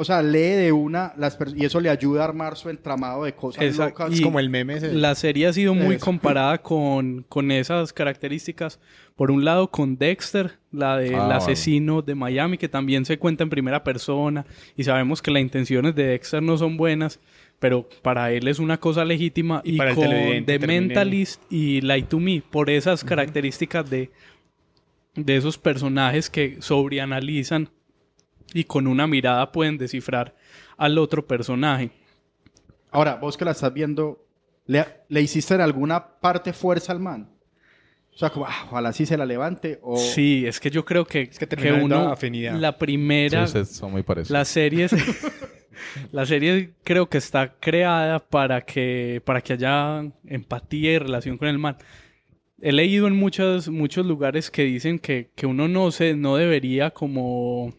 O 0.00 0.04
sea, 0.04 0.22
lee 0.22 0.38
de 0.56 0.72
una 0.72 1.12
las 1.18 1.36
y 1.54 1.64
eso 1.66 1.78
le 1.78 1.90
ayuda 1.90 2.22
a 2.22 2.24
armar 2.24 2.56
su 2.56 2.70
entramado 2.70 3.24
de 3.24 3.34
cosas 3.34 3.62
Exacto. 3.64 4.04
locas. 4.04 4.14
Es 4.18 4.22
como 4.22 4.40
el 4.40 4.48
meme 4.48 4.74
ese. 4.78 4.92
La 4.94 5.14
serie 5.14 5.46
ha 5.46 5.52
sido 5.52 5.74
muy 5.74 5.96
Eso. 5.96 6.04
comparada 6.06 6.58
con, 6.62 7.24
con 7.28 7.50
esas 7.50 7.92
características. 7.92 8.80
Por 9.14 9.30
un 9.30 9.44
lado, 9.44 9.70
con 9.70 9.98
Dexter, 9.98 10.52
la 10.72 10.96
del 10.96 11.14
Ah, 11.16 11.36
asesino 11.36 12.00
de 12.00 12.14
Miami, 12.14 12.56
que 12.56 12.68
también 12.70 13.04
se 13.04 13.18
cuenta 13.18 13.42
en 13.44 13.50
primera 13.50 13.84
persona. 13.84 14.46
Y 14.76 14.84
sabemos 14.84 15.20
que 15.20 15.30
las 15.30 15.42
intenciones 15.42 15.94
de 15.94 16.04
Dexter 16.04 16.42
no 16.42 16.56
son 16.56 16.78
buenas, 16.78 17.20
pero 17.58 17.86
para 18.00 18.32
él 18.32 18.48
es 18.48 18.58
una 18.58 18.80
cosa 18.80 19.04
legítima. 19.04 19.60
Y 19.64 19.74
Y, 19.74 19.76
para 19.76 19.94
con 19.94 20.08
The 20.08 20.42
termine- 20.46 20.66
Mentalist 20.86 21.42
y 21.52 21.82
Lie 21.82 22.04
to 22.04 22.18
Me, 22.18 22.42
por 22.50 22.70
esas 22.70 23.04
características 23.04 23.90
de, 23.90 24.10
de 25.14 25.36
esos 25.36 25.58
personajes 25.58 26.30
que 26.30 26.56
sobreanalizan 26.60 27.68
y 28.54 28.64
con 28.64 28.86
una 28.86 29.06
mirada 29.06 29.52
pueden 29.52 29.78
descifrar 29.78 30.34
al 30.76 30.98
otro 30.98 31.26
personaje. 31.26 31.90
Ahora, 32.90 33.16
vos 33.16 33.36
que 33.36 33.44
la 33.44 33.52
estás 33.52 33.72
viendo, 33.72 34.24
¿le, 34.66 34.84
le 35.08 35.22
hiciste 35.22 35.54
en 35.54 35.60
alguna 35.60 36.04
parte 36.20 36.52
fuerza 36.52 36.92
al 36.92 37.00
man? 37.00 37.28
O 38.12 38.18
sea, 38.18 38.30
como, 38.30 38.46
ah, 38.46 38.66
ojalá 38.70 38.92
sí 38.92 39.06
se 39.06 39.16
la 39.16 39.24
levante. 39.24 39.78
O... 39.82 39.96
Sí, 39.96 40.44
es 40.46 40.58
que 40.58 40.70
yo 40.70 40.84
creo 40.84 41.04
que, 41.06 41.28
que 41.30 41.46
que 41.46 41.70
dando 41.70 41.84
uno, 41.84 42.10
afinidad. 42.10 42.54
la 42.58 42.76
primera, 42.76 43.46
Sí, 43.46 43.64
son 43.64 43.92
muy 43.92 44.02
parecidos. 44.02 44.30
la 44.32 44.44
serie, 44.44 44.86
es- 44.86 44.92
la 46.12 46.26
serie 46.26 46.72
creo 46.84 47.08
que 47.08 47.18
está 47.18 47.54
creada 47.60 48.18
para 48.18 48.62
que, 48.62 49.22
para 49.24 49.40
que 49.40 49.52
haya 49.54 50.02
empatía 50.26 50.92
y 50.92 50.98
relación 50.98 51.38
con 51.38 51.48
el 51.48 51.58
man. 51.58 51.76
He 52.60 52.72
leído 52.72 53.06
en 53.06 53.16
muchos, 53.16 53.68
muchos 53.68 54.04
lugares 54.04 54.50
que 54.50 54.64
dicen 54.64 54.98
que, 54.98 55.30
que 55.34 55.46
uno 55.46 55.66
no 55.68 55.90
se, 55.92 56.14
no 56.14 56.36
debería 56.36 56.90
como, 56.90 57.72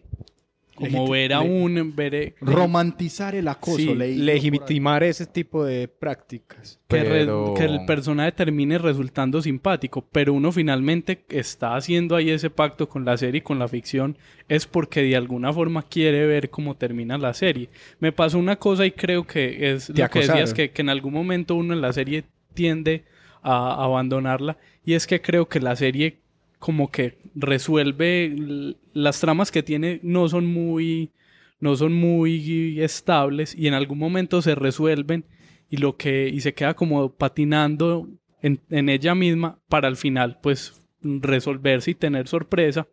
como 0.89 1.09
ver 1.09 1.33
a 1.33 1.41
un, 1.41 1.93
ver, 1.95 2.15
eh, 2.15 2.35
Romantizar 2.41 3.35
el 3.35 3.47
acoso. 3.47 3.77
Sí. 3.77 3.95
Legitimar 3.95 5.03
ese 5.03 5.25
tipo 5.25 5.63
de 5.63 5.87
prácticas. 5.87 6.79
que, 6.87 7.03
re- 7.03 7.09
Pero- 7.09 7.53
que 7.55 7.63
el 7.65 7.85
personaje 7.85 8.31
termine 8.33 8.77
resultando 8.77 9.41
simpático, 9.41 10.05
pero 10.11 10.33
uno 10.33 10.51
finalmente 10.51 11.23
está 11.29 11.75
haciendo 11.75 12.15
ahí 12.15 12.29
ese 12.29 12.49
pacto 12.49 12.89
con 12.89 13.05
la 13.05 13.15
serie 13.17 13.39
y 13.39 13.41
con 13.41 13.59
la 13.59 13.67
ficción 13.67 14.17
es 14.49 14.65
porque 14.67 15.01
de 15.01 15.15
alguna 15.15 15.53
forma 15.53 15.83
quiere 15.83 16.25
ver 16.27 16.49
cómo 16.49 16.75
termina 16.75 17.17
la 17.17 17.33
serie. 17.33 17.69
Me 17.99 18.11
pasó 18.11 18.37
una 18.39 18.57
cosa 18.57 18.85
y 18.85 18.91
creo 18.91 19.25
que 19.25 19.71
es 19.71 19.89
lo 19.89 19.95
que 20.09 20.19
decías, 20.19 20.53
que 20.53 20.71
en 20.75 20.89
algún 20.89 21.13
momento 21.13 21.55
uno 21.55 21.73
en 21.73 21.81
la 21.81 21.93
serie 21.93 22.25
tiende 22.53 23.03
a 23.41 23.83
abandonarla 23.83 24.57
y 24.85 24.93
es 24.93 25.07
que 25.07 25.21
creo 25.21 25.47
que 25.47 25.59
la 25.59 25.75
serie 25.75 26.17
como 26.61 26.91
que 26.91 27.17
resuelve 27.33 28.77
las 28.93 29.19
tramas 29.19 29.51
que 29.51 29.63
tiene 29.63 29.99
no 30.03 30.29
son 30.29 30.45
muy 30.45 31.11
no 31.59 31.75
son 31.75 31.91
muy 31.91 32.79
estables 32.79 33.55
y 33.55 33.67
en 33.67 33.73
algún 33.73 33.97
momento 33.97 34.43
se 34.43 34.53
resuelven 34.53 35.25
y 35.69 35.77
lo 35.77 35.97
que 35.97 36.29
y 36.29 36.39
se 36.41 36.53
queda 36.53 36.75
como 36.75 37.11
patinando 37.13 38.07
en, 38.43 38.61
en 38.69 38.89
ella 38.89 39.15
misma 39.15 39.59
para 39.67 39.87
al 39.87 39.97
final 39.97 40.39
pues 40.41 40.79
resolverse 41.01 41.91
y 41.91 41.95
tener 41.95 42.27
sorpresa 42.27 42.87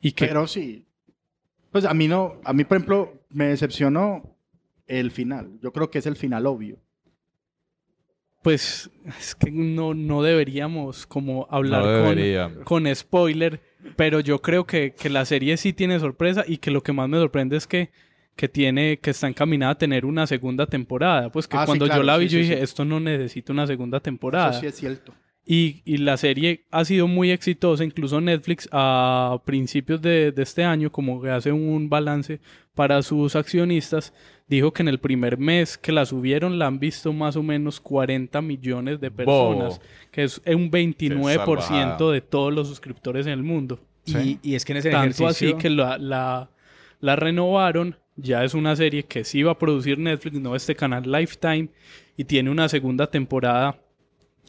y 0.00 0.12
que 0.12 0.26
Pero 0.26 0.46
sí. 0.46 0.86
Pues 1.72 1.84
a 1.84 1.94
mí 1.94 2.06
no, 2.06 2.40
a 2.44 2.52
mí 2.52 2.62
por 2.64 2.76
ejemplo 2.76 3.26
me 3.30 3.46
decepcionó 3.46 4.36
el 4.86 5.10
final. 5.10 5.58
Yo 5.60 5.72
creo 5.72 5.90
que 5.90 5.98
es 5.98 6.06
el 6.06 6.14
final 6.14 6.46
obvio. 6.46 6.78
Pues 8.44 8.90
es 9.18 9.34
que 9.34 9.50
no, 9.50 9.94
no 9.94 10.22
deberíamos 10.22 11.06
como 11.06 11.48
hablar 11.50 11.82
No 11.82 12.54
con, 12.62 12.84
con 12.84 12.94
spoiler, 12.94 13.62
pero 13.96 14.20
yo 14.20 14.42
creo 14.42 14.66
que, 14.66 14.92
que 14.92 15.08
la 15.08 15.24
serie 15.24 15.56
sí 15.56 15.72
tiene 15.72 15.98
sorpresa 15.98 16.44
y 16.46 16.58
que 16.58 16.70
lo 16.70 16.82
que 16.82 16.92
más 16.92 17.08
me 17.08 17.16
sorprende 17.16 17.56
es 17.56 17.66
que, 17.66 17.90
que 18.36 18.46
tiene, 18.50 18.98
que 18.98 19.10
está 19.10 19.28
encaminada 19.28 19.72
a 19.72 19.78
tener 19.78 20.04
una 20.04 20.26
segunda 20.26 20.66
temporada. 20.66 21.32
Pues 21.32 21.48
que 21.48 21.56
Ah, 21.56 21.62
sí, 21.62 21.66
cuando 21.68 21.86
claro, 21.86 22.02
yo 22.02 22.06
la 22.06 22.18
vi 22.18 22.28
sí, 22.28 22.34
yo 22.34 22.38
sí, 22.38 22.42
dije, 22.42 22.56
sí. 22.58 22.62
esto 22.64 22.84
no 22.84 23.00
necesita 23.00 23.50
una 23.54 23.66
segunda 23.66 24.00
temporada. 24.00 24.50
Eso 24.50 24.60
sí 24.60 24.66
es 24.66 24.74
cierto. 24.74 25.14
Y, 25.46 25.80
y 25.86 25.96
la 25.98 26.18
serie 26.18 26.66
ha 26.70 26.84
sido 26.84 27.08
muy 27.08 27.30
exitosa, 27.30 27.82
incluso 27.82 28.20
Netflix 28.20 28.68
a 28.72 29.38
principios 29.46 30.02
de, 30.02 30.32
de 30.32 30.42
este 30.42 30.64
año, 30.64 30.92
como 30.92 31.22
que 31.22 31.30
hace 31.30 31.50
un 31.50 31.88
balance 31.88 32.40
para 32.74 33.00
sus 33.02 33.36
accionistas, 33.36 34.12
dijo 34.46 34.72
que 34.72 34.82
en 34.82 34.88
el 34.88 34.98
primer 34.98 35.38
mes 35.38 35.78
que 35.78 35.90
la 35.92 36.04
subieron 36.06 36.58
la 36.58 36.66
han 36.66 36.78
visto 36.78 37.12
más 37.12 37.36
o 37.36 37.42
menos 37.42 37.80
40 37.80 38.40
millones 38.42 39.00
de 39.00 39.10
personas, 39.10 39.78
Bo. 39.78 39.84
que 40.12 40.24
es 40.24 40.42
un 40.46 40.70
29% 40.70 41.34
salvajada. 41.44 42.12
de 42.12 42.20
todos 42.20 42.52
los 42.52 42.68
suscriptores 42.68 43.26
en 43.26 43.32
el 43.32 43.42
mundo. 43.42 43.80
Y, 44.06 44.38
y 44.42 44.54
es 44.54 44.64
que 44.64 44.72
en 44.72 44.78
ese 44.78 44.90
Tanto 44.90 45.24
ejercicio... 45.24 45.48
así 45.50 45.58
que 45.58 45.70
la, 45.70 45.96
la, 45.96 46.50
la 47.00 47.16
renovaron, 47.16 47.96
ya 48.16 48.44
es 48.44 48.52
una 48.54 48.76
serie 48.76 49.04
que 49.04 49.24
sí 49.24 49.42
va 49.42 49.52
a 49.52 49.58
producir 49.58 49.98
Netflix, 49.98 50.38
no 50.38 50.54
este 50.54 50.74
canal 50.76 51.10
Lifetime, 51.10 51.68
y 52.16 52.24
tiene 52.24 52.50
una 52.50 52.68
segunda 52.68 53.06
temporada 53.10 53.78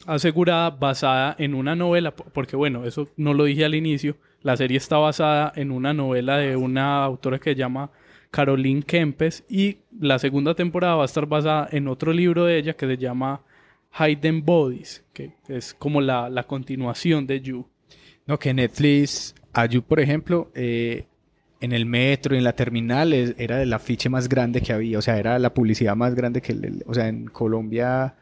asegurada 0.05 0.69
basada 0.71 1.35
en 1.39 1.53
una 1.55 1.75
novela, 1.75 2.13
po- 2.15 2.25
porque 2.33 2.55
bueno, 2.55 2.83
eso 2.85 3.07
no 3.15 3.33
lo 3.33 3.45
dije 3.45 3.63
al 3.65 3.75
inicio, 3.75 4.17
la 4.41 4.57
serie 4.57 4.77
está 4.77 4.97
basada 4.97 5.51
en 5.55 5.71
una 5.71 5.93
novela 5.93 6.37
de 6.37 6.55
una 6.57 7.03
autora 7.03 7.39
que 7.39 7.51
se 7.51 7.55
llama 7.55 7.89
Caroline 8.31 8.83
Kempes 8.83 9.43
y 9.49 9.77
la 9.99 10.19
segunda 10.19 10.55
temporada 10.55 10.95
va 10.95 11.03
a 11.03 11.05
estar 11.05 11.25
basada 11.25 11.67
en 11.71 11.87
otro 11.87 12.11
libro 12.13 12.45
de 12.45 12.57
ella 12.57 12.73
que 12.75 12.87
se 12.87 12.97
llama 12.97 13.41
Hidden 13.97 14.43
Bodies, 14.43 15.03
que 15.13 15.33
es 15.47 15.73
como 15.73 16.01
la, 16.01 16.29
la 16.29 16.43
continuación 16.43 17.25
de 17.27 17.41
You. 17.41 17.65
No, 18.25 18.37
que 18.39 18.53
Netflix, 18.53 19.35
a 19.53 19.65
You, 19.67 19.83
por 19.83 19.99
ejemplo, 19.99 20.51
eh, 20.55 21.05
en 21.61 21.71
el 21.71 21.85
metro 21.85 22.35
en 22.35 22.43
la 22.43 22.53
terminal 22.53 23.13
era 23.13 23.61
el 23.61 23.73
afiche 23.73 24.09
más 24.09 24.27
grande 24.27 24.61
que 24.61 24.73
había, 24.73 24.99
o 24.99 25.01
sea, 25.01 25.17
era 25.17 25.39
la 25.39 25.53
publicidad 25.53 25.95
más 25.95 26.13
grande 26.13 26.41
que, 26.41 26.55
o 26.85 26.93
sea, 26.93 27.07
en 27.07 27.25
Colombia 27.27 28.15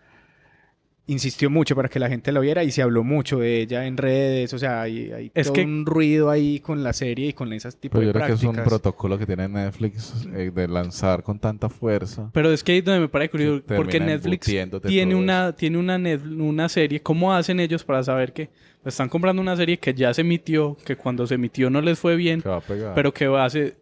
insistió 1.05 1.49
mucho 1.49 1.75
para 1.75 1.89
que 1.89 1.99
la 1.99 2.07
gente 2.07 2.31
lo 2.31 2.39
viera 2.39 2.63
y 2.63 2.71
se 2.71 2.81
habló 2.81 3.03
mucho 3.03 3.39
de 3.39 3.59
ella 3.61 3.85
en 3.85 3.97
redes, 3.97 4.53
o 4.53 4.57
sea, 4.57 4.81
hay, 4.83 5.11
hay 5.11 5.31
Es 5.33 5.47
todo 5.47 5.53
que- 5.55 5.63
un 5.65 5.85
ruido 5.85 6.29
ahí 6.29 6.61
con 6.61 6.81
la 6.81 6.93
serie 6.93 7.27
y 7.27 7.33
con 7.33 7.51
esas 7.51 7.75
tipos 7.75 7.99
Pero 7.99 8.03
yo 8.03 8.13
de 8.13 8.13
creo 8.13 8.27
que 8.27 8.33
es 8.33 8.43
un 8.43 8.55
protocolo 8.63 9.17
que 9.17 9.25
tiene 9.25 9.49
Netflix 9.49 10.25
eh, 10.33 10.51
de 10.55 10.67
lanzar 10.69 11.21
con 11.21 11.39
tanta 11.39 11.67
fuerza. 11.67 12.29
Pero 12.33 12.51
es 12.53 12.63
que 12.63 12.71
ahí 12.71 12.77
es 12.77 12.85
donde 12.85 13.01
me 13.01 13.09
parece 13.09 13.31
curioso, 13.31 13.63
porque 13.75 13.99
Netflix 13.99 14.49
tiene 14.87 15.15
una, 15.15 15.53
tiene 15.53 15.77
una, 15.77 15.97
net- 15.97 16.23
una 16.39 16.69
serie. 16.69 17.01
¿Cómo 17.01 17.33
hacen 17.33 17.59
ellos 17.59 17.83
para 17.83 18.01
saber 18.01 18.31
que 18.31 18.49
están 18.85 19.09
comprando 19.09 19.41
una 19.41 19.57
serie 19.57 19.77
que 19.79 19.93
ya 19.93 20.13
se 20.13 20.21
emitió, 20.21 20.77
que 20.85 20.95
cuando 20.95 21.27
se 21.27 21.35
emitió 21.35 21.69
no 21.69 21.81
les 21.81 21.99
fue 21.99 22.15
bien, 22.15 22.41
Que 22.41 22.47
va 22.49 22.57
a 22.57 22.61
pegar. 22.61 22.93
pero 22.95 23.13
que 23.13 23.25
hace, 23.25 23.75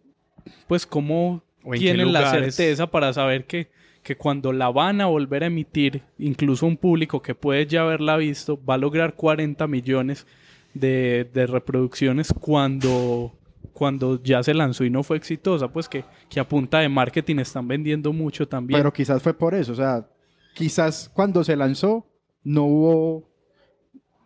pues 0.66 0.86
cómo 0.86 1.44
tienen 1.78 2.12
la 2.12 2.28
certeza 2.32 2.88
para 2.90 3.12
saber 3.12 3.44
que, 3.46 3.70
que 4.02 4.16
cuando 4.16 4.52
la 4.52 4.70
van 4.70 5.00
a 5.00 5.06
volver 5.06 5.44
a 5.44 5.46
emitir, 5.46 6.02
incluso 6.18 6.66
un 6.66 6.76
público 6.76 7.22
que 7.22 7.34
puede 7.34 7.66
ya 7.66 7.82
haberla 7.82 8.16
visto, 8.16 8.62
va 8.64 8.74
a 8.74 8.78
lograr 8.78 9.14
40 9.14 9.66
millones 9.68 10.26
de, 10.74 11.28
de 11.32 11.46
reproducciones 11.46 12.32
cuando, 12.32 13.32
cuando 13.72 14.20
ya 14.22 14.42
se 14.42 14.54
lanzó 14.54 14.84
y 14.84 14.90
no 14.90 15.02
fue 15.02 15.16
exitosa, 15.16 15.68
pues 15.68 15.88
que, 15.88 16.04
que 16.28 16.40
a 16.40 16.48
punta 16.48 16.80
de 16.80 16.88
marketing 16.88 17.36
están 17.36 17.68
vendiendo 17.68 18.12
mucho 18.12 18.48
también. 18.48 18.80
Pero 18.80 18.92
quizás 18.92 19.22
fue 19.22 19.34
por 19.34 19.54
eso. 19.54 19.72
O 19.72 19.76
sea, 19.76 20.08
quizás 20.54 21.10
cuando 21.12 21.44
se 21.44 21.56
lanzó 21.56 22.06
no 22.44 22.64
hubo 22.64 23.30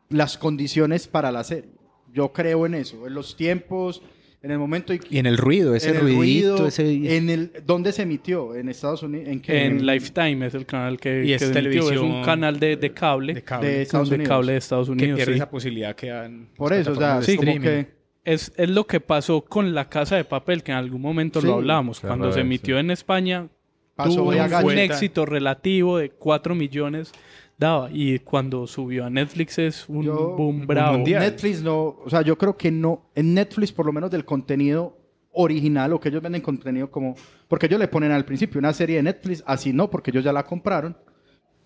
las 0.09 0.38
condiciones 0.38 1.06
para 1.06 1.30
la 1.30 1.45
serie. 1.45 1.71
Yo 2.12 2.33
creo 2.33 2.64
en 2.64 2.75
eso, 2.75 3.06
en 3.06 3.14
los 3.14 3.37
tiempos, 3.37 4.02
en 4.47 4.53
el 4.53 4.59
momento 4.59 4.95
y, 4.95 5.00
Y 5.11 5.19
en 5.19 5.26
el 5.26 5.37
ruido, 5.37 5.75
ese 5.75 5.91
en 5.91 5.97
el 5.97 6.00
ruidito, 6.03 6.19
ruido, 6.57 6.67
ese... 6.69 7.17
en 7.17 7.29
el 7.29 7.53
dónde 7.67 7.93
se 7.93 8.03
emitió 8.03 8.55
en 8.55 8.69
Estados 8.71 9.03
Unidos, 9.03 9.29
en 9.29 9.41
qué 9.41 9.67
En 9.67 9.85
Lifetime 9.87 10.47
es 10.47 10.55
el 10.55 10.65
canal 10.65 10.99
que, 10.99 11.23
Y 11.25 11.26
que 11.29 11.35
es 11.35 11.41
se 11.43 11.47
emitió. 11.49 11.81
es 11.83 11.87
televisión 11.87 12.11
un 12.11 12.25
canal 12.25 12.59
de, 12.59 12.76
de 12.76 12.93
cable, 12.95 13.35
de 13.35 13.43
cable. 13.43 13.69
de 13.69 13.83
Estados 13.83 14.09
de 14.09 14.15
Unidos. 14.17 14.29
cable 14.31 14.53
de 14.53 14.59
Estados 14.59 14.87
que 14.87 14.93
Unidos. 14.93 15.17
pierde 15.17 15.33
sí. 15.33 15.37
esa 15.37 15.50
posibilidad 15.50 15.95
que 15.95 16.07
dan 16.09 16.49
Por 16.57 16.73
eso, 16.73 16.93
o 16.93 16.95
sea, 16.95 17.19
es 17.19 17.37
como 17.37 17.61
que 17.61 17.87
Es, 18.25 18.53
es 18.57 18.71
lo 18.71 18.87
que 18.87 19.00
pasó 19.00 19.43
con 19.45 19.75
La 19.75 19.88
Casa 19.88 20.17
de 20.17 20.25
Papel, 20.25 20.62
que 20.62 20.73
en 20.73 20.79
algún 20.79 21.00
momento 21.03 21.41
Sí, 21.41 21.47
lo 21.47 21.55
hablamos. 21.55 22.00
que 22.00 22.07
Cuando 22.07 22.33
se 22.33 22.41
emitió 22.41 22.79
en 22.79 22.91
España, 22.91 23.49
pasó 23.95 24.17
tuvo 24.17 24.31
un, 24.31 24.65
un 24.65 24.79
éxito 24.79 25.26
relativo 25.26 25.99
de 25.99 26.11
4 26.11 26.55
millones 26.55 27.12
daba. 27.59 27.89
Y 27.93 28.19
cuando 28.21 28.67
subió 28.67 29.05
a 29.05 29.11
Netflix 29.11 29.59
es 29.59 29.89
un 29.89 30.03
Yo- 30.05 30.35
boom 30.37 30.67
bravo. 30.67 30.97
mundial. 30.99 31.23
Netflix 31.23 31.63
no, 31.63 31.97
o 32.05 32.11
sea, 32.11 32.23
yo 32.23 32.37
creo 32.37 32.57
que 32.57 32.71
no, 32.71 33.11
en 33.15 33.35
Netflix 33.35 33.73
por 33.73 33.87
lo 33.87 33.93
menos 33.93 34.11
del 34.11 34.25
contenido 34.25 34.99
original 35.33 35.93
o 35.93 36.01
que 36.01 36.09
ellos 36.09 36.23
venden 36.23 36.41
contenido 36.41 36.91
como, 36.91 37.15
porque 37.49 37.67
ellos 37.67 37.79
le 37.79 37.89
ponen 37.89 38.11
al 38.11 38.25
principio 38.25 38.59
una 38.59 38.73
serie 38.73 38.97
de 38.97 39.03
Netflix, 39.03 39.45
así 39.47 39.73
no, 39.73 39.91
porque 39.91 40.11
ellos 40.11 40.25
ya 40.25 40.33
la 40.33 40.45
compraron 40.45 40.97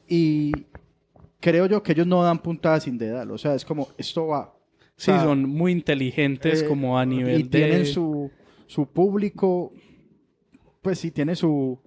y 0.09 0.51
creo 1.39 1.67
yo 1.67 1.83
que 1.83 1.93
ellos 1.93 2.07
no 2.07 2.23
dan 2.23 2.41
puntadas 2.41 2.83
sin 2.85 2.99
dedal, 2.99 3.31
o 3.31 3.39
sea, 3.39 3.55
es 3.55 3.65
como, 3.65 3.89
esto 3.97 4.27
va. 4.27 4.55
Sí, 4.97 5.13
O 5.13 5.15
sea, 5.15 5.23
son 5.23 5.49
muy 5.49 5.73
inteligentes 5.73 6.63
eh, 6.63 6.67
como 6.67 6.99
a 6.99 7.07
nivel 7.07 7.41
y 7.41 7.45
tienen 7.45 7.87
su, 7.87 8.31
su 8.67 8.87
público, 8.87 9.73
pues 10.83 10.99
sí, 10.99 11.11
tiene 11.13 11.37
su, 11.37 11.79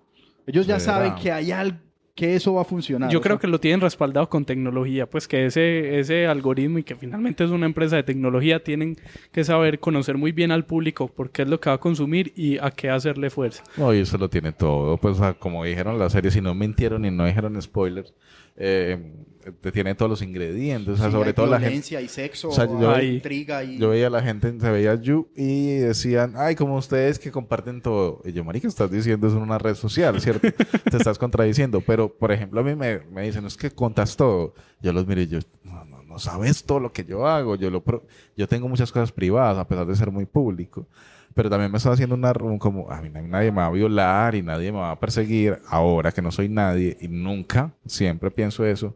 ellos 0.47 0.65
ya 0.65 0.79
Será. 0.79 0.93
saben 0.95 1.15
que 1.21 1.31
hay 1.33 1.51
algo, 1.51 1.77
que 2.15 2.35
eso 2.35 2.53
va 2.53 2.61
a 2.61 2.65
funcionar. 2.65 3.09
Yo 3.11 3.21
creo 3.21 3.35
sea, 3.37 3.41
que 3.41 3.47
lo 3.47 3.59
tienen 3.59 3.81
respaldado 3.81 4.29
con 4.29 4.45
tecnología, 4.45 5.09
pues 5.09 5.27
que 5.27 5.47
ese, 5.47 5.99
ese 5.99 6.27
algoritmo 6.27 6.77
y 6.77 6.83
que 6.83 6.95
finalmente 6.95 7.43
es 7.43 7.49
una 7.49 7.65
empresa 7.65 7.95
de 7.95 8.03
tecnología 8.03 8.63
tienen 8.63 8.97
que 9.31 9.43
saber 9.43 9.79
conocer 9.79 10.17
muy 10.17 10.31
bien 10.31 10.51
al 10.51 10.65
público 10.65 11.07
por 11.07 11.31
qué 11.31 11.41
es 11.41 11.47
lo 11.47 11.59
que 11.59 11.69
va 11.69 11.77
a 11.77 11.79
consumir 11.79 12.31
y 12.35 12.59
a 12.59 12.69
qué 12.69 12.89
hacerle 12.91 13.29
fuerza. 13.31 13.63
No, 13.77 13.93
y 13.93 13.99
eso 13.99 14.17
lo 14.19 14.29
tiene 14.29 14.51
todo. 14.51 14.97
Pues, 14.97 15.17
sea, 15.17 15.33
como 15.33 15.63
dijeron 15.63 15.97
la 15.97 16.09
serie, 16.09 16.29
si 16.29 16.39
no 16.41 16.53
mintieron 16.53 17.03
y 17.05 17.09
no 17.11 17.25
dijeron 17.25 17.59
spoilers, 17.59 18.13
eh, 18.55 19.11
te 19.59 19.71
tiene 19.71 19.93
todos 19.95 20.09
los 20.09 20.21
ingredientes. 20.21 20.93
O 20.93 20.97
sea, 20.97 21.07
sí, 21.07 21.11
sobre 21.11 21.29
hay 21.29 21.33
todo 21.33 21.47
la 21.47 21.57
gente. 21.57 21.69
violencia, 21.69 21.99
y 22.01 22.07
sexo, 22.07 22.49
O 22.49 22.51
sea, 22.51 22.65
yo- 22.65 22.91
hay 22.91 23.15
intriga 23.15 23.63
y... 23.63 23.77
Yo 23.77 23.89
veía 23.89 24.07
a 24.07 24.09
la 24.09 24.21
gente, 24.21 24.53
se 24.57 24.69
veía 24.71 24.95
You 24.95 25.27
y 25.35 25.75
decían, 25.77 26.33
ay, 26.37 26.55
como 26.55 26.77
ustedes 26.77 27.19
que 27.19 27.31
comparten 27.31 27.81
todo. 27.81 28.21
Y 28.23 28.31
yo, 28.31 28.43
marica, 28.43 28.67
estás 28.67 28.89
diciendo 28.91 29.27
eso 29.27 29.35
en 29.37 29.43
una 29.43 29.57
red 29.57 29.73
social, 29.75 30.21
¿cierto? 30.21 30.47
Te 30.91 30.97
estás 30.97 31.17
contradiciendo. 31.17 31.81
Pero, 31.81 32.02
por 32.09 32.31
ejemplo, 32.31 32.61
a 32.61 32.63
mí 32.63 32.75
me, 32.75 32.99
me 33.11 33.23
dicen, 33.23 33.45
es 33.45 33.57
que 33.57 33.71
contas 33.71 34.15
todo. 34.15 34.53
Yo 34.81 34.93
los 34.93 35.07
miré 35.07 35.23
y 35.23 35.27
yo, 35.27 35.39
no, 35.63 35.85
no, 35.85 36.03
no 36.03 36.19
sabes 36.19 36.63
todo 36.63 36.79
lo 36.79 36.91
que 36.91 37.05
yo 37.05 37.27
hago. 37.27 37.55
Yo, 37.55 37.69
lo 37.69 37.83
yo 38.35 38.47
tengo 38.47 38.67
muchas 38.67 38.91
cosas 38.91 39.11
privadas, 39.11 39.57
a 39.57 39.67
pesar 39.67 39.85
de 39.85 39.95
ser 39.95 40.11
muy 40.11 40.25
público. 40.25 40.87
Pero 41.35 41.49
también 41.49 41.71
me 41.71 41.77
estaba 41.77 41.93
haciendo 41.93 42.15
una 42.15 42.31
un 42.41 42.59
como, 42.59 42.91
a 42.91 43.01
mí 43.01 43.09
nadie 43.09 43.51
me 43.51 43.57
va 43.57 43.65
a 43.65 43.71
violar 43.71 44.35
y 44.35 44.43
nadie 44.43 44.71
me 44.71 44.77
va 44.77 44.91
a 44.91 44.99
perseguir 44.99 45.59
ahora 45.67 46.11
que 46.11 46.21
no 46.21 46.31
soy 46.31 46.47
nadie. 46.47 46.95
Y 47.01 47.07
nunca, 47.07 47.71
siempre 47.85 48.29
pienso 48.29 48.65
eso 48.65 48.95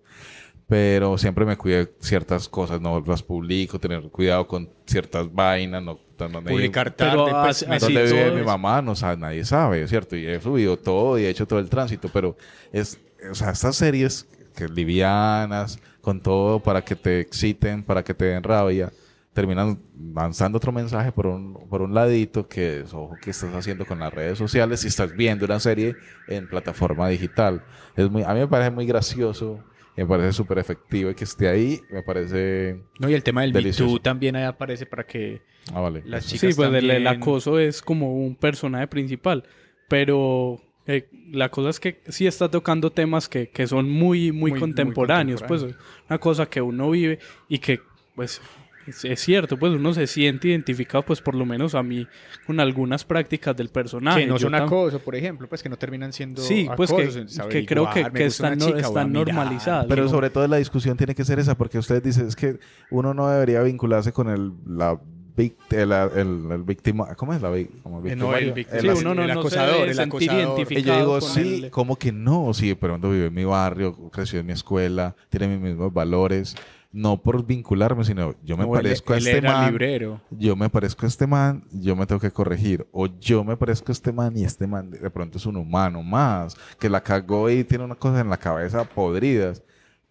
pero 0.67 1.17
siempre 1.17 1.45
me 1.45 1.55
cuidé 1.57 1.91
ciertas 1.99 2.49
cosas, 2.49 2.81
no 2.81 3.01
las 3.05 3.23
publico, 3.23 3.79
tener 3.79 4.01
cuidado 4.09 4.47
con 4.47 4.69
ciertas 4.85 5.33
vainas, 5.33 5.81
no 5.81 5.99
no- 6.19 6.41
Publicar 6.43 6.95
Pero 6.95 7.25
tarde, 7.25 7.41
pues, 7.43 7.63
así- 7.63 7.93
dónde 7.93 8.03
vive 8.11 8.31
mi 8.31 8.41
mamá, 8.43 8.81
no 8.81 8.95
sabe, 8.95 9.17
nadie 9.17 9.45
sabe, 9.45 9.87
¿cierto? 9.87 10.15
Y 10.15 10.25
he 10.25 10.41
subido 10.41 10.75
todo 10.77 11.19
y 11.19 11.25
he 11.25 11.29
hecho 11.29 11.45
todo 11.45 11.59
el 11.59 11.69
tránsito, 11.69 12.09
pero 12.11 12.35
es, 12.71 12.99
o 13.29 13.35
sea, 13.35 13.51
estas 13.51 13.75
series 13.75 14.27
que 14.55 14.67
livianas, 14.67 15.79
con 16.01 16.19
todo 16.21 16.59
para 16.61 16.83
que 16.83 16.95
te 16.95 17.19
exciten, 17.19 17.83
para 17.83 18.03
que 18.03 18.13
te 18.15 18.25
den 18.25 18.41
rabia, 18.43 18.91
terminan 19.33 19.79
lanzando 20.15 20.57
otro 20.57 20.71
mensaje 20.71 21.11
por 21.11 21.27
un, 21.27 21.53
por 21.69 21.83
un 21.83 21.93
ladito 21.93 22.47
que 22.47 22.79
es, 22.79 22.93
ojo, 22.95 23.15
que 23.21 23.29
estás 23.29 23.53
haciendo 23.53 23.85
con 23.85 23.99
las 23.99 24.11
redes 24.11 24.39
sociales 24.39 24.79
si 24.79 24.87
estás 24.87 25.15
viendo 25.15 25.45
una 25.45 25.59
serie 25.59 25.95
en 26.27 26.47
plataforma 26.47 27.07
digital. 27.09 27.63
Es 27.95 28.09
muy, 28.09 28.23
a 28.23 28.33
mí 28.33 28.39
me 28.39 28.47
parece 28.47 28.71
muy 28.71 28.87
gracioso, 28.87 29.59
me 29.97 30.05
parece 30.05 30.31
súper 30.33 30.59
efectivo 30.59 31.09
y 31.09 31.15
que 31.15 31.23
esté 31.25 31.47
ahí, 31.49 31.81
me 31.89 32.03
parece... 32.03 32.79
No, 32.99 33.09
y 33.09 33.13
el 33.15 33.23
tema 33.23 33.41
del 33.41 33.51
Me 33.51 33.59
Delicioso. 33.59 33.91
Too 33.95 33.99
también 33.99 34.35
ahí 34.35 34.43
aparece 34.43 34.85
para 34.85 35.05
que 35.05 35.41
Ah, 35.73 35.81
vale. 35.81 36.01
las 36.05 36.23
Sí, 36.25 36.37
chicas 36.37 36.55
pues 36.55 36.71
el, 36.73 37.07
acoso 37.07 37.59
es 37.59 37.81
como 37.81 38.13
un 38.13 38.35
personaje 38.35 38.87
principal, 38.87 39.43
pero 39.89 40.61
eh, 40.85 41.09
la 41.31 41.49
cosa 41.49 41.69
es 41.69 41.79
que 41.79 42.01
sí 42.07 42.27
está 42.27 42.49
tocando 42.49 42.91
temas 42.91 43.27
que, 43.27 43.49
que 43.49 43.67
son 43.67 43.89
muy, 43.89 44.31
muy, 44.31 44.33
Muy- 44.33 44.51
muy 44.51 44.59
contemporáneos, 44.59 45.41
pues 45.47 45.61
contemporáneos. 45.61 46.05
una 46.09 46.19
cosa 46.19 46.45
que 46.49 46.61
uno 46.61 46.89
vive 46.91 47.19
y 47.49 47.59
que 47.59 47.79
pues 48.15 48.41
es, 48.87 49.05
es 49.05 49.19
cierto, 49.19 49.57
pues 49.57 49.73
uno 49.73 49.93
se 49.93 50.07
siente 50.07 50.47
identificado, 50.47 51.03
pues 51.03 51.21
por 51.21 51.35
lo 51.35 51.45
menos 51.45 51.75
a 51.75 51.83
mí, 51.83 52.07
con 52.45 52.59
algunas 52.59 53.03
prácticas 53.03 53.55
del 53.55 53.69
personaje. 53.69 54.21
que 54.21 54.27
no 54.27 54.37
Yo 54.37 54.47
son 54.47 54.55
acoso, 54.55 54.99
por 54.99 55.15
ejemplo, 55.15 55.47
pues 55.47 55.61
que 55.61 55.69
no 55.69 55.77
terminan 55.77 56.13
siendo 56.13 56.41
Sí, 56.41 56.67
pues 56.75 56.91
que, 56.91 57.03
acosos, 57.03 57.15
es 57.37 57.41
que 57.47 57.65
creo 57.65 57.89
que, 57.89 58.09
que 58.11 58.25
están, 58.25 58.57
chica, 58.59 58.79
están 58.79 59.11
normalizadas. 59.11 59.85
Pero 59.87 60.03
digo, 60.03 60.13
sobre 60.15 60.29
todo 60.29 60.47
la 60.47 60.57
discusión 60.57 60.97
tiene 60.97 61.13
que 61.15 61.25
ser 61.25 61.39
esa, 61.39 61.55
porque 61.57 61.77
ustedes 61.77 62.03
dicen, 62.03 62.27
es 62.27 62.35
que 62.35 62.59
uno 62.89 63.13
no 63.13 63.27
debería 63.29 63.61
vincularse 63.61 64.11
con 64.11 64.29
el, 64.29 64.53
la, 64.65 64.99
vic- 65.35 65.55
el, 65.71 65.91
el, 65.91 66.51
el 66.51 66.63
víctima, 66.63 67.13
¿cómo 67.15 67.33
es 67.33 67.41
la 67.41 67.49
como 67.83 68.05
Eh, 68.05 68.15
no, 68.15 68.35
el 68.35 68.51
víctima. 68.53 68.81
Sí, 68.81 68.87
uno 68.87 69.13
no, 69.13 69.21
el 69.23 69.27
no 69.27 69.33
se 69.33 69.59
acosador, 69.59 69.87
el 69.87 69.95
sentir 69.95 70.31
acosador. 70.31 70.71
Y 70.73 70.81
yo 70.81 70.97
digo, 70.97 71.21
sí, 71.21 71.63
el- 71.65 71.71
¿cómo 71.71 71.95
que 71.97 72.11
no? 72.11 72.53
Sí, 72.53 72.73
pero 72.75 72.93
pronto 72.93 73.11
vive 73.11 73.27
en 73.27 73.33
mi 73.33 73.43
barrio, 73.45 73.95
creció 74.11 74.39
en 74.39 74.47
mi 74.47 74.53
escuela, 74.53 75.15
tiene 75.29 75.47
mis 75.47 75.59
mismos 75.59 75.93
valores. 75.93 76.55
No 76.91 77.21
por 77.21 77.45
vincularme, 77.45 78.03
sino 78.05 78.33
yo 78.43 78.57
me 78.57 78.63
él- 78.63 78.69
parezco 78.71 79.13
a 79.13 79.17
este 79.17 79.41
man. 79.41 79.69
librero. 79.71 80.21
Yo 80.31 80.55
me 80.55 80.69
parezco 80.69 81.05
a 81.05 81.09
este 81.09 81.27
man, 81.27 81.63
yo 81.71 81.95
me 81.95 82.05
tengo 82.05 82.21
que 82.21 82.31
corregir. 82.31 82.87
O 82.91 83.07
yo 83.07 83.43
me 83.43 83.57
parezco 83.57 83.91
a 83.91 83.93
este 83.93 84.11
man 84.11 84.35
y 84.37 84.43
este 84.45 84.65
man 84.67 84.89
de 84.89 85.09
pronto 85.09 85.37
es 85.37 85.45
un 85.45 85.57
humano 85.57 86.01
más, 86.01 86.55
que 86.79 86.89
la 86.89 87.01
cagó 87.01 87.49
y 87.49 87.63
tiene 87.63 87.83
una 87.83 87.95
cosa 87.95 88.21
en 88.21 88.29
la 88.29 88.37
cabeza 88.37 88.83
podridas. 88.85 89.61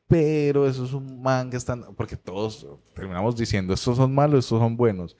Pero 0.08 0.68
eso 0.68 0.84
es 0.84 0.92
un 0.92 1.20
man 1.20 1.50
que 1.50 1.56
están, 1.56 1.82
porque 1.96 2.16
todos 2.16 2.64
terminamos 2.94 3.36
diciendo, 3.36 3.74
estos 3.74 3.96
son 3.96 4.14
malos, 4.14 4.44
estos 4.44 4.60
son 4.60 4.76
buenos. 4.76 5.16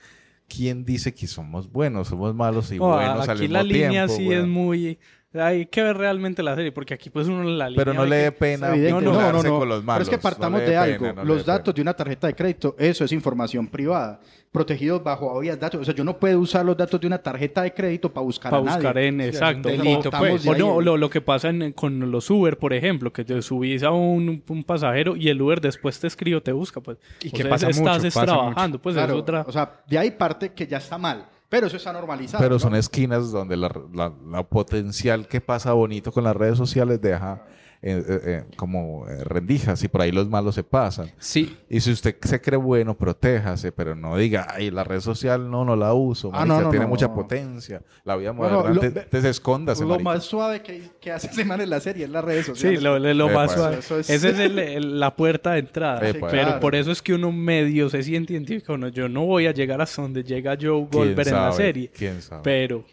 ¿Quién 0.49 0.85
dice 0.85 1.13
que 1.13 1.27
somos 1.27 1.73
buenos? 1.73 2.07
Somos 2.07 2.33
malos 2.33 2.71
y 2.71 2.79
no, 2.79 2.91
buenos 2.91 3.29
al 3.29 3.31
aquí 3.31 3.41
mismo 3.43 3.53
la 3.55 3.63
línea 3.65 3.91
tiempo, 4.07 4.15
sí 4.15 4.29
weón. 4.29 4.43
es 4.43 4.47
muy... 4.49 4.99
Hay 5.41 5.67
que 5.67 5.83
ver 5.83 5.97
realmente 5.97 6.43
la 6.43 6.55
serie, 6.55 6.73
porque 6.73 6.95
aquí 6.95 7.11
pues 7.11 7.27
uno 7.29 7.45
la. 7.45 7.71
Pero 7.75 7.93
no 7.95 8.05
le 8.05 8.17
dé 8.17 8.33
pena 8.33 8.69
no, 8.77 9.01
no, 9.01 9.33
no, 9.33 9.43
no. 9.43 9.59
con 9.59 9.69
los 9.69 9.83
Pero 9.85 10.03
es 10.03 10.09
que 10.09 10.19
partamos 10.19 10.61
de 10.61 10.77
algo. 10.77 11.07
los 11.25 11.45
datos 11.45 11.65
pena. 11.73 11.75
de 11.77 11.83
una 11.83 11.95
tarjeta 11.95 12.27
de 12.27 12.35
crédito, 12.35 12.75
eso 12.79 13.05
es 13.05 13.13
información 13.13 13.67
privada, 13.69 14.21
protegidos 14.53 15.03
bajo 15.03 15.27
obvias 15.33 15.59
datos. 15.59 15.81
O 15.81 15.85
sea, 15.85 15.95
yo 15.95 16.05
no 16.05 16.19
puedo 16.19 16.39
usar 16.41 16.65
los 16.65 16.77
datos 16.77 17.01
de 17.01 17.07
una 17.07 17.19
tarjeta 17.19 17.63
de 17.63 17.73
crédito 17.75 18.13
para 18.13 18.25
buscar 18.25 18.51
para 18.51 18.63
a 18.63 18.65
nadie. 18.65 18.77
buscar 18.79 18.99
en 18.99 19.21
exacto 19.21 19.69
delito, 19.69 20.09
o, 20.09 20.19
pues. 20.19 20.47
o 20.47 20.55
no 20.55 20.81
lo, 20.81 20.97
lo 20.97 21.11
que 21.11 21.21
pasa 21.21 21.49
en- 21.51 21.73
con 21.73 22.11
los 22.11 22.31
Uber 22.31 22.59
por 22.59 22.73
ejemplo 22.73 23.13
que 23.13 23.25
te 23.25 23.41
subís 23.43 23.83
a 23.83 23.91
un, 23.91 24.43
un 24.49 24.65
pasajero 24.65 25.17
y 25.17 25.29
el 25.29 25.41
Uber 25.43 25.61
después 25.61 25.99
te 26.01 26.07
escribe 26.07 26.37
o 26.39 26.43
te 26.43 26.53
busca 26.53 26.81
pues 26.81 26.99
Y 27.23 27.29
O 27.29 27.33
que 27.33 27.43
sea, 27.43 27.51
pasa 27.51 27.69
estás 27.71 27.97
mucho, 27.97 28.07
es 28.09 28.15
pasa 28.15 28.27
trabajando 28.27 28.79
pues 28.81 28.95
Claro, 28.95 29.15
es 29.15 29.21
otra 29.21 29.45
O 29.47 29.53
sea, 29.53 29.71
de 29.87 29.99
ahí 29.99 30.11
parte 30.13 30.53
que 30.53 30.67
ya 30.67 30.79
está 30.79 30.97
mal. 30.99 31.27
Pero 31.49 31.67
eso 31.69 31.77
está 31.77 31.93
normalizado. 31.93 32.43
Pero 32.43 32.55
¿no? 32.57 32.59
son 32.59 32.75
esquinas 32.75 33.31
donde 33.31 33.57
la, 33.57 33.71
la- 33.93 34.13
la 34.29 34.43
potencial 34.43 35.29
que 35.29 35.41
pasa 35.41 35.73
bonito 35.73 36.11
con 36.13 36.25
las 36.25 36.35
redes 36.37 36.59
sociales 36.59 37.01
deja 37.01 37.45
eh, 37.83 38.03
eh, 38.09 38.21
eh, 38.25 38.45
como 38.57 39.05
rendijas 39.25 39.83
y 39.85 39.89
por 39.89 40.01
ahí 40.03 40.11
los 40.13 40.29
malos 40.29 40.55
se 40.55 40.65
pasan. 40.65 41.11
Sí, 41.19 41.57
Y 41.69 41.81
si 41.81 41.93
usted 41.93 42.17
se 42.23 42.41
cree 42.41 42.57
bueno, 42.59 42.97
protéjase, 42.97 43.73
pero 43.73 43.95
no 43.95 44.17
diga, 44.17 44.47
ay, 44.51 44.71
la 44.71 44.83
red 44.85 45.01
social 45.01 45.51
no, 45.51 45.65
no 45.65 45.77
la 45.77 45.93
uso, 45.95 46.31
Ah, 46.33 46.39
marica, 46.41 46.55
no, 46.57 46.61
no, 46.63 46.71
tiene 46.71 46.85
no. 46.85 46.89
mucha 46.91 47.13
potencia. 47.13 47.83
La 48.05 48.17
vida 48.17 48.31
Bueno, 48.33 48.59
moderna, 48.59 48.75
lo- 48.75 48.83
antes- 48.83 49.03
antes 49.05 49.25
escóndase, 49.25 49.83
Lo 49.83 49.89
marica. 49.91 50.05
más 50.05 50.25
suave 50.25 50.63
que, 50.63 50.83
que 51.01 51.13
hace 51.13 51.29
ese 51.29 51.45
man 51.45 51.61
en 51.61 51.71
la 51.71 51.81
serie 51.81 52.05
es 52.05 52.11
las 52.11 52.25
redes 52.25 52.47
sí 52.47 52.51
sociales. 52.53 52.83
lo, 52.83 52.99
lo- 52.99 53.15
lo 53.15 53.29
más 53.31 53.53
suave. 53.53 53.79
es- 53.79 53.91
esa 54.11 54.29
es 54.29 54.39
el- 54.39 54.59
el- 54.59 55.01
la 55.01 55.15
puerta 55.15 55.53
de 55.53 55.59
entrada 55.61 56.01
pero 56.01 56.27
claro. 56.29 56.61
por 56.61 56.75
eso 56.75 56.91
es 56.91 57.03
que 57.03 57.15
uno 57.15 57.31
medio 57.33 57.89
se 57.91 58.03
siente 58.03 58.33
identificado 58.33 58.79
no, 58.79 58.89
yo 58.89 59.09
no 59.09 59.25
voy 59.27 59.47
a 59.47 59.53
llegar 59.53 59.81
hasta 59.81 60.03
donde 60.03 60.23
llega 60.25 60.57
Joe 60.61 60.87
¿Quién 60.91 61.03
Goldberg 61.03 61.29
en 61.29 61.35
la 61.35 61.53
serie 61.53 61.91
¿Quién 61.97 62.23
sabe? 62.23 62.41
pero 62.43 62.85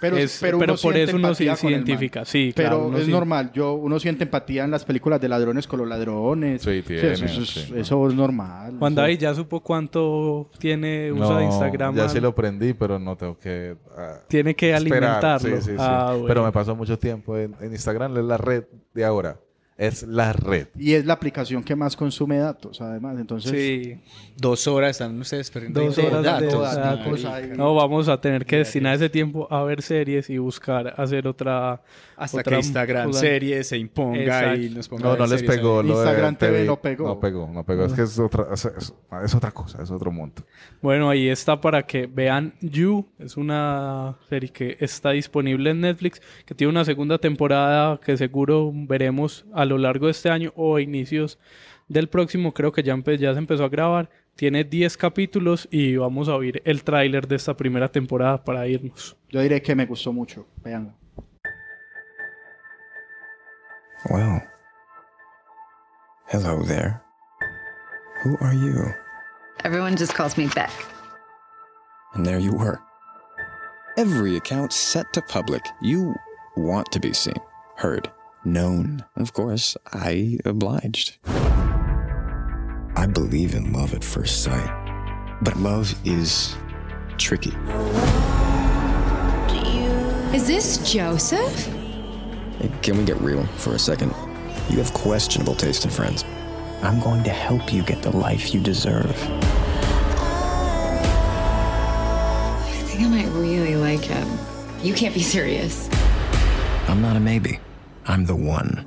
Pero, 0.00 0.16
es- 0.16 0.38
pero, 0.40 0.58
pero 0.58 0.72
uno 0.72 0.80
por 0.82 0.92
siente 0.94 1.10
eso 1.12 1.16
uno 1.16 1.34
sí 1.34 1.44
se 1.44 1.50
con 1.50 1.72
el 1.72 1.78
man. 1.78 1.86
identifica 1.86 2.24
sí 2.24 2.52
Pero 2.56 2.68
claro, 2.70 2.86
uno 2.88 2.98
es 2.98 3.04
sí- 3.04 3.10
normal, 3.12 3.52
yo, 3.52 3.74
uno 3.74 4.00
siente 4.00 4.24
empatía 4.24 4.64
en 4.64 4.72
las 4.72 4.84
películas 4.84 5.20
de 5.20 5.28
ladrones 5.28 5.68
con 5.68 5.78
los 5.78 5.88
ladrones. 5.88 6.62
Sí, 6.62 6.82
tiene, 6.84 7.12
eso, 7.12 7.24
eso 7.24 7.42
es- 7.42 7.48
sí. 7.50 7.72
eso 7.76 8.08
es 8.08 8.14
normal. 8.14 8.74
Juan 8.80 8.94
David 8.96 9.18
ya 9.20 9.32
supo 9.34 9.60
cuánto 9.60 10.50
tiene 10.58 11.12
uso 11.12 11.30
No, 11.32 11.38
de 11.38 11.44
Instagram 11.44 11.94
ya 11.94 12.02
al- 12.04 12.10
sí 12.10 12.18
lo 12.18 12.28
aprendí, 12.28 12.72
pero 12.74 12.98
no 12.98 13.14
tengo 13.16 13.38
que... 13.38 13.76
ah, 13.96 14.16
tiene 14.26 14.56
que 14.56 14.72
esperar. 14.74 15.04
alimentarlo 15.04 15.56
Sí, 15.58 15.62
sí, 15.62 15.70
sí. 15.70 15.76
Ah, 15.78 16.08
bueno. 16.12 16.26
Pero 16.26 16.44
me 16.44 16.50
pasó 16.52 16.74
mucho 16.74 16.98
tiempo 16.98 17.38
en, 17.38 17.54
en 17.60 17.70
Instagram, 17.70 18.16
es 18.18 18.24
la 18.24 18.36
red 18.38 18.64
de 18.94 19.04
ahora. 19.04 19.36
Es 19.82 20.02
la 20.04 20.32
red. 20.32 20.68
Y 20.78 20.92
es 20.92 21.04
la 21.06 21.14
aplicación 21.14 21.62
que 21.64 21.74
más 21.74 21.96
consume 21.96 22.38
datos, 22.38 22.80
además. 22.80 23.18
Entonces, 23.18 23.50
Sí, 23.52 23.98
dos 24.36 24.66
horas 24.68 24.92
están 24.92 25.18
ustedes 25.20 25.50
perdiendo 25.50 25.80
dos 25.82 25.98
horas 25.98 26.22
de 26.40 26.46
datos. 26.46 27.26
No, 27.56 27.74
vamos 27.74 28.08
a 28.08 28.20
tener 28.20 28.46
que 28.46 28.58
destinar 28.58 28.94
ese 28.94 29.08
tiempo 29.08 29.48
a 29.50 29.64
ver 29.64 29.82
series 29.82 30.30
y 30.30 30.38
buscar 30.38 30.94
hacer 30.96 31.26
otra. 31.26 31.82
Hasta 32.16 32.38
otra 32.40 32.50
que 32.52 32.56
Instagram 32.58 33.06
cosa. 33.08 33.18
series 33.20 33.66
se 33.66 33.76
imponga 33.78 34.20
Exacto. 34.22 34.60
y 34.60 34.70
nos 34.70 34.88
ponga 34.88 35.02
No, 35.02 35.16
no 35.16 35.26
les 35.26 35.42
pegó. 35.42 35.82
lo 35.82 35.88
de 35.88 36.04
Instagram 36.04 36.36
TV 36.36 36.52
TV. 36.52 36.66
no 36.66 36.76
pegó. 36.80 37.08
No 37.08 37.18
pegó, 37.20 37.50
no 37.52 37.64
pegó. 37.64 37.84
Es 37.86 37.92
que 37.94 38.02
es 38.02 38.18
otra, 38.20 38.46
es, 38.52 38.64
es- 38.66 38.94
es 39.24 39.34
otra 39.34 39.50
cosa, 39.50 39.82
es 39.82 39.90
otro 39.90 40.12
mundo. 40.12 40.42
Bueno, 40.80 41.10
ahí 41.10 41.28
está 41.28 41.60
para 41.60 41.82
que 41.82 42.06
vean 42.06 42.54
You. 42.60 43.04
Es 43.18 43.36
una 43.36 44.16
serie 44.28 44.50
que 44.50 44.76
está 44.78 45.10
disponible 45.10 45.70
en 45.70 45.80
Netflix, 45.80 46.22
que 46.46 46.54
tiene 46.54 46.70
una 46.70 46.84
segunda 46.84 47.18
temporada 47.18 47.98
que 47.98 48.16
seguro 48.16 48.70
veremos 48.72 49.44
a 49.52 49.64
lo 49.64 49.71
largo 49.78 50.06
de 50.06 50.12
este 50.12 50.30
año 50.30 50.52
o 50.56 50.76
a 50.76 50.80
inicios 50.82 51.38
del 51.88 52.08
próximo. 52.08 52.52
Creo 52.54 52.72
que 52.72 52.82
ya, 52.82 52.94
empe- 52.94 53.18
ya 53.18 53.32
se 53.32 53.38
empezó 53.38 53.64
a 53.64 53.68
grabar. 53.68 54.08
Tiene 54.34 54.64
10 54.64 54.96
capítulos 54.96 55.68
y 55.70 55.96
vamos 55.96 56.28
a 56.28 56.34
oír 56.36 56.62
el 56.64 56.82
tráiler 56.84 57.28
de 57.28 57.36
esta 57.36 57.54
primera 57.56 57.90
temporada 57.90 58.42
para 58.42 58.66
irnos. 58.66 59.16
yo 59.28 59.40
diré 59.42 59.60
que 59.60 59.74
me 59.74 59.84
gustó 59.86 60.12
mucho. 60.12 60.46
Veanlo. 60.64 60.94
Well, 64.10 64.42
hello 66.28 66.62
there. 66.64 67.00
Who 68.24 68.36
are 68.40 68.54
you? 68.54 68.92
Everyone 69.64 69.96
just 69.96 70.14
calls 70.14 70.36
me 70.36 70.48
Beck. 70.54 70.70
And 72.14 72.26
there 72.26 72.38
you 72.40 72.52
were. 72.52 72.80
Every 73.96 74.36
account 74.36 74.72
set 74.72 75.12
to 75.12 75.22
public. 75.22 75.62
You 75.82 76.14
want 76.56 76.90
to 76.92 77.00
be 77.00 77.12
seen, 77.12 77.36
heard, 77.76 78.10
known. 78.44 79.04
Of 79.16 79.32
course, 79.32 79.76
I 79.92 80.38
obliged. 80.44 81.18
I 82.94 83.06
believe 83.06 83.54
in 83.54 83.72
love 83.72 83.94
at 83.94 84.04
first 84.04 84.42
sight. 84.42 84.70
But 85.42 85.56
love 85.56 85.94
is 86.04 86.54
tricky. 87.18 87.52
Is 90.36 90.46
this 90.46 90.90
Joseph? 90.90 91.66
Hey, 92.58 92.70
Can 92.82 92.96
we 92.98 93.04
get 93.04 93.20
real 93.20 93.44
for 93.58 93.74
a 93.74 93.78
second? 93.78 94.14
You 94.70 94.78
have 94.78 94.92
questionable 94.94 95.54
taste 95.54 95.84
in 95.84 95.90
friends. 95.90 96.24
I'm 96.82 97.00
going 97.00 97.22
to 97.24 97.30
help 97.30 97.72
you 97.72 97.82
get 97.82 98.02
the 98.02 98.16
life 98.16 98.54
you 98.54 98.60
deserve. 98.60 99.10
I 102.60 102.82
think 102.86 103.02
I 103.02 103.08
might 103.08 103.28
really 103.32 103.76
like 103.76 104.00
him. 104.00 104.28
You 104.82 104.94
can't 104.94 105.14
be 105.14 105.22
serious. 105.22 105.88
I'm 106.88 107.00
not 107.02 107.16
a 107.16 107.20
maybe. 107.20 107.58
I'm 108.06 108.24
the 108.26 108.34
one. 108.34 108.84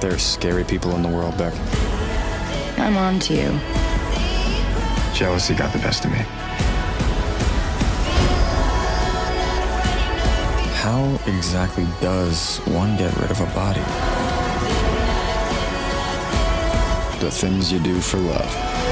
There 0.00 0.14
are 0.14 0.18
scary 0.18 0.62
people 0.62 0.94
in 0.94 1.02
the 1.02 1.08
world, 1.08 1.36
Beck. 1.36 1.52
I'm 2.78 2.96
on 2.96 3.18
to 3.20 3.34
you. 3.34 3.58
Jealousy 5.14 5.54
got 5.54 5.72
the 5.72 5.80
best 5.80 6.04
of 6.04 6.12
me. 6.12 6.18
How 10.78 11.18
exactly 11.26 11.86
does 12.00 12.58
one 12.58 12.96
get 12.96 13.16
rid 13.16 13.30
of 13.32 13.40
a 13.40 13.46
body? 13.46 13.80
The 17.20 17.30
things 17.30 17.72
you 17.72 17.80
do 17.80 18.00
for 18.00 18.18
love. 18.18 18.91